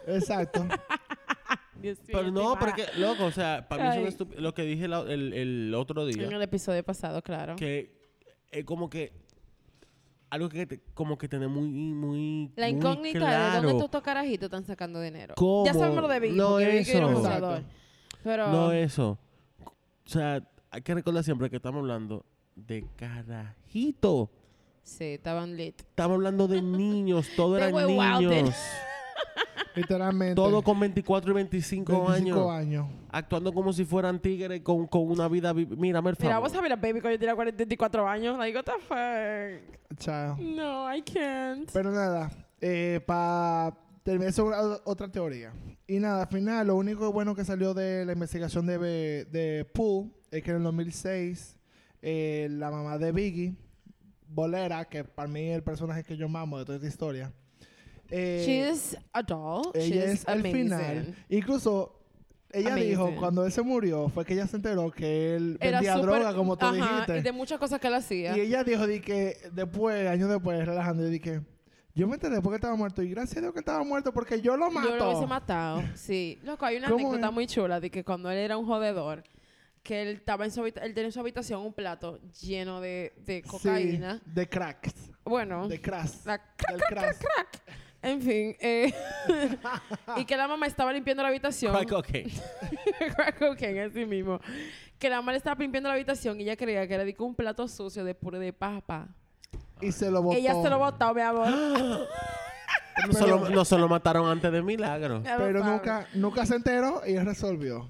[0.07, 0.67] Exacto.
[1.83, 5.33] Dios Pero no, porque, loco, o sea, para mí es Lo que dije la- el,
[5.33, 6.11] el otro mala.
[6.25, 7.57] En día, el episodio pasado, claro.
[7.57, 7.93] que
[8.51, 9.13] es como que.
[10.31, 12.53] Algo que te- como que tener muy, muy.
[12.57, 13.69] La muy incógnita de claro.
[13.69, 15.35] dónde estos carajitos están sacando dinero.
[15.37, 15.65] ¿Cómo?
[15.65, 17.63] Ya sabemos lo de Biggie, No eso.
[18.23, 19.19] Pero No eso.
[19.65, 22.25] O sea, hay que recordar siempre que estamos hablando
[22.57, 24.31] de carajito.
[24.83, 25.81] sí, estaban lit.
[25.81, 28.55] Estamos hablando de niños, todo eran niños.
[29.81, 30.35] Literalmente.
[30.35, 32.51] todo con 24 y 25, 25 años.
[32.85, 32.87] años.
[33.11, 35.53] Actuando como si fueran tigres con, con una vida...
[35.53, 36.29] vi- Mírame el favor.
[36.31, 38.39] Mira, vos sabés la baby cuando yo tenía 44 años.
[38.39, 39.99] Like, what the fuck?
[39.99, 40.37] Chao.
[40.39, 41.71] No, I can't.
[41.73, 45.53] Pero nada, eh, para terminar sobre o- otra teoría.
[45.87, 49.65] Y nada, al final, lo único bueno que salió de la investigación de, Be- de
[49.65, 51.57] Poole es que en el 2006,
[52.03, 53.55] eh, la mamá de Biggie,
[54.29, 57.33] Bolera, que para mí es el personaje que yo mamo de toda esta historia,
[58.11, 59.71] eh, She's a doll.
[59.75, 61.15] ella She's es al final.
[61.29, 61.95] Incluso,
[62.51, 65.97] ella dijo, cuando él se murió, fue que ella se enteró que él Era vendía
[65.99, 67.19] droga, como tú Ajá, dijiste.
[67.19, 68.37] Y de muchas cosas que él hacía.
[68.37, 71.43] Y ella dijo di que después, años después, relajando, y dije,
[71.95, 73.03] yo me enteré porque estaba muerto.
[73.03, 74.89] Y gracias a Dios que estaba muerto porque yo lo mato.
[74.89, 75.83] Yo lo hubiese matado.
[75.95, 76.39] Sí.
[76.45, 77.33] Loco, hay una ¿Cómo anécdota es?
[77.35, 79.25] muy chula de que cuando él era un jodedor,
[79.83, 83.43] que él estaba en su él tenía en su habitación un plato lleno de, de
[83.43, 84.21] Sí, cocaína.
[84.25, 84.95] de cracks.
[85.25, 86.09] Bueno, De crack.
[86.25, 86.41] la
[86.71, 87.63] Del crack.
[88.03, 88.57] En fin.
[88.61, 88.93] eh,
[90.17, 91.73] y que la mamá estaba limpiando la habitación.
[91.73, 92.33] Crack cocaine.
[93.17, 94.41] Crack cocaine, así mismo.
[94.99, 97.35] Que la mamá le estaba limpiando la habitación y ella creía que era de un
[97.35, 99.09] plato sucio de puré de papa.
[99.81, 100.37] Y se lo botó.
[100.37, 101.49] Ella se lo botó, mi amor.
[103.07, 105.23] No se, lo, no se lo mataron antes de milagro.
[105.23, 107.89] Pero nunca, nunca se enteró y él resolvió.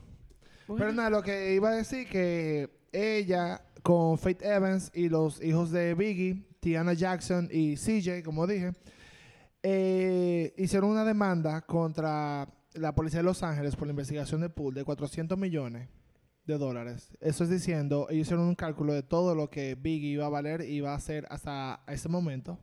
[0.67, 0.79] Bueno.
[0.79, 5.71] Pero nada, lo que iba a decir que ella con Faith Evans y los hijos
[5.71, 8.73] de Biggie, Tiana Jackson y CJ, como dije,
[9.63, 14.75] eh, hicieron una demanda contra la policía de Los Ángeles por la investigación de Pool
[14.75, 15.89] de 400 millones
[16.47, 17.11] de dólares.
[17.21, 20.63] Eso es diciendo, ellos hicieron un cálculo de todo lo que Biggie iba a valer
[20.63, 22.59] y iba a hacer hasta ese momento.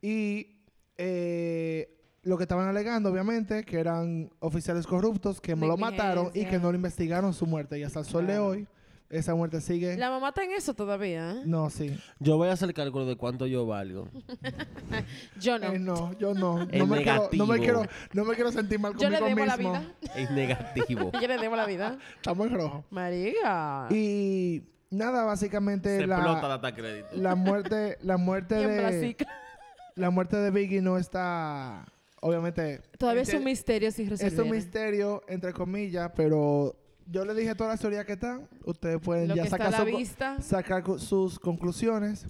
[0.00, 0.60] Y
[0.96, 6.58] eh, lo que estaban alegando, obviamente, que eran oficiales corruptos que lo mataron y que
[6.58, 7.78] no le investigaron su muerte.
[7.78, 8.68] Y hasta el sol de hoy,
[9.10, 9.96] esa muerte sigue.
[9.96, 11.42] La mamá está en eso todavía, ¿eh?
[11.44, 11.96] No, sí.
[12.18, 14.08] Yo voy a hacer el cálculo de cuánto yo valgo.
[15.40, 15.72] Yo no.
[15.72, 16.62] Eh, no, yo no.
[16.70, 17.54] Es No me, quiero, no, me negativo.
[17.58, 17.82] quiero,
[18.12, 19.72] no me quiero sentir mal Yo le conmigo debo la mismo.
[19.72, 19.94] vida.
[20.16, 21.12] Es negativo.
[21.20, 21.98] Yo le debo la vida.
[22.16, 22.84] Estamos en rojo.
[22.90, 23.86] Marica.
[23.90, 27.08] Y nada, básicamente Se explota la, data crédito.
[27.12, 29.16] la muerte, la muerte de
[29.96, 31.84] la muerte de Biggie no está,
[32.20, 32.80] obviamente.
[32.98, 34.40] Todavía es un misterio sin Es resolver.
[34.44, 36.74] un misterio, entre comillas, pero
[37.06, 38.48] yo le dije todas las teorías que están.
[38.64, 40.40] Ustedes pueden Lo ya que está a sacar, la su- vista.
[40.42, 42.26] sacar cu- sus conclusiones.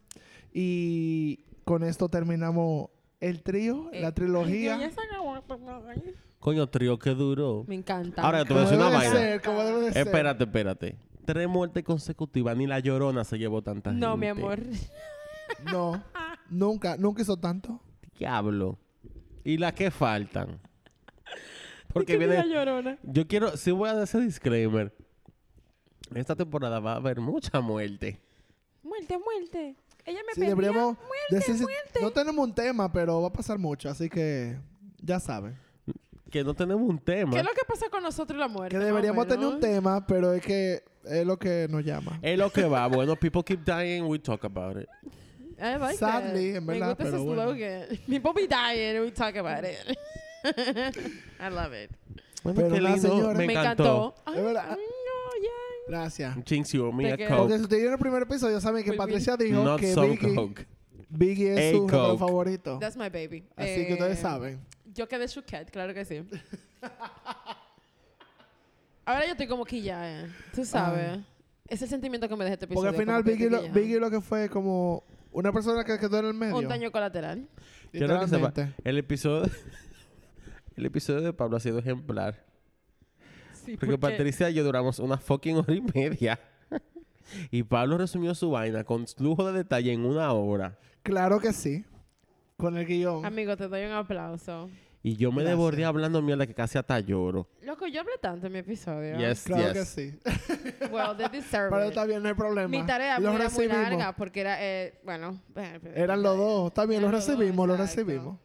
[0.53, 2.89] Y con esto terminamos
[3.21, 4.79] el trío, Eh, la trilogía.
[4.79, 5.35] Ya se acabó.
[6.39, 7.65] Coño, trío, qué duro.
[7.67, 8.23] Me encanta.
[8.23, 9.13] Ahora te voy a decir una vaina.
[9.15, 10.07] ser, como debe de ser.
[10.07, 10.97] Espérate, espérate.
[11.25, 12.55] Tres muertes consecutivas.
[12.57, 14.05] Ni la llorona se llevó tanta gente.
[14.07, 14.61] No, mi amor.
[15.73, 16.03] No,
[16.51, 17.81] nunca, nunca hizo tanto.
[18.19, 18.79] Diablo.
[19.43, 20.59] ¿Y las que faltan?
[21.95, 22.55] Porque ¿Qué mira viene...
[22.55, 22.99] llorona?
[23.03, 23.57] Yo quiero...
[23.57, 24.93] Si voy a dar ese disclaimer.
[26.15, 28.21] Esta temporada va a haber mucha muerte.
[28.83, 29.75] Muerte, muerte.
[30.05, 32.01] Ella me Sí, pedía deberíamos muerte, decir muerte.
[32.03, 34.57] No tenemos un tema, pero va a pasar mucho, así que
[35.01, 35.57] ya saben.
[36.31, 37.33] que no tenemos un tema.
[37.33, 38.77] ¿Qué es lo que pasa con nosotros y la muerte?
[38.77, 42.19] Que deberíamos tener un tema, pero es que es lo que nos llama.
[42.21, 42.87] Es lo que va.
[42.89, 44.89] Bueno, people keep dying, we talk about it.
[45.59, 46.59] I like Sadly, that.
[46.59, 47.45] en Me verdad, ese bueno.
[47.45, 47.87] slogan.
[48.09, 49.97] People be dying and we talk about it.
[50.45, 51.91] I love it.
[52.43, 52.99] Bueno, Pero qué lindo.
[52.99, 53.39] señores.
[53.39, 54.15] Me Me encantó.
[54.19, 54.33] encantó.
[54.39, 54.65] Es verdad.
[54.71, 55.51] Ay, no, yeah.
[55.89, 56.37] Gracias.
[56.47, 57.37] Jinx, you owe me Te a quiero.
[57.39, 57.69] Porque coke.
[57.71, 58.93] si vieron el primer episodio, saben que.
[58.93, 60.67] Patricia dijo Not que some Biggie, coke.
[61.09, 62.19] Biggie es A su rapero Coke.
[62.19, 62.79] favorito.
[62.81, 63.45] That's my baby.
[63.57, 64.61] Así que ustedes Eh, saben.
[64.95, 66.23] Yo quedé chuquet, claro que sí.
[69.07, 70.29] Ahora yo estoy como que ya, eh.
[70.55, 71.19] Tú sabes.
[71.69, 72.91] Es el sentimiento que me deja este episodio.
[72.93, 73.75] Porque al final como que Biggie lo, quillada.
[73.81, 76.57] Biggie lo que fue como una persona que quedó en el medio.
[76.57, 77.47] Un daño colateral.
[77.91, 78.75] Quiero que sepa, Literalmente.
[78.85, 79.51] el episodio,
[80.77, 82.45] el episodio de Pablo ha sido ejemplar.
[83.65, 86.39] Sí, Porque Patricia y yo duramos una fucking hora y media.
[87.51, 90.79] y Pablo resumió su vaina con lujo de detalle en una hora.
[91.03, 91.85] Claro que sí.
[92.57, 93.25] Con el guion.
[93.25, 94.69] Amigo, te doy un aplauso.
[95.03, 95.51] Y yo me Gracias.
[95.59, 97.47] desbordé hablando mierda que casi hasta lloro.
[97.63, 99.19] Loco, yo hablé tanto en mi episodio.
[99.19, 99.73] Yes, Claro yes.
[99.73, 100.19] que sí.
[100.93, 102.69] Well, they deserve Pero está bien, no hay problema.
[102.69, 103.91] Mi tarea Los muy, era muy recibimos.
[103.91, 105.39] larga porque era, eh, bueno...
[105.57, 106.67] eh, Eran los dos.
[106.69, 108.39] Está bien, los recibimos, los recibimos.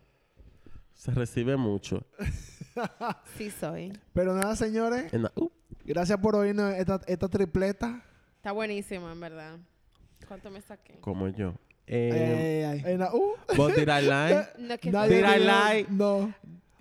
[1.00, 2.06] Se recibe mucho.
[3.38, 3.92] Sí soy.
[4.14, 5.14] Pero nada, señores.
[5.14, 5.50] En la- uh,
[5.86, 8.02] Gracias por oírnos esta, esta tripleta.
[8.38, 9.58] Está buenísimo, en verdad.
[10.28, 10.98] ¿Cuánto me saqué?
[11.02, 11.56] como yo.
[11.88, 12.94] Eh, Ay, ay, ay.
[12.94, 13.34] En la- uh,
[13.90, 14.68] I lie?
[14.68, 15.86] No, que nadie Did I lie?
[15.90, 16.34] No.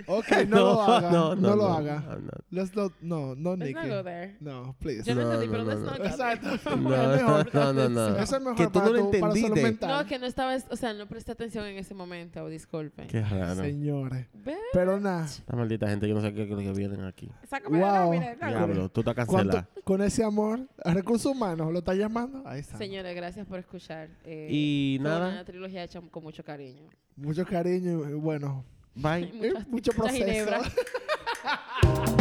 [0.07, 1.11] Ok, no, lo haga.
[1.11, 2.01] No, no, lo no, haga.
[2.07, 2.30] no, no.
[2.51, 3.74] Let's not, no, no, Let's Nicky.
[3.74, 4.36] not go there.
[4.40, 5.03] No, please.
[5.05, 6.05] Yo no, No, entendí, pero no, let's no, not no.
[6.11, 6.32] go there.
[6.32, 6.70] Exacto.
[6.78, 8.16] No, no, no, no.
[8.18, 9.62] Eso es mejor Que tú para, no tu, para salud entendiste.
[9.62, 9.90] mental.
[10.03, 13.09] No, que no estaba, o sea, no presté atención en ese momento, disculpen.
[13.09, 13.57] Qué raro.
[13.62, 14.26] Señores.
[14.72, 15.24] Pero nada.
[15.26, 17.28] Esta maldita gente, yo no sé qué es lo que vienen aquí.
[17.49, 18.12] sácame la Wow.
[18.49, 19.68] Diablo, tú estás ¿Cuánto, cancelada.
[19.84, 22.42] con ese amor, a recursos humanos, ¿lo está llamando?
[22.46, 22.78] Ahí está.
[22.78, 24.09] Señores, gracias por escuchar.
[24.24, 25.28] Eh, Y nada.
[25.30, 26.84] Una trilogía hecha con mucho cariño.
[27.16, 28.64] Mucho cariño y bueno,
[29.01, 29.30] Bye.
[29.32, 30.51] eh, Mucha- mucho proceso.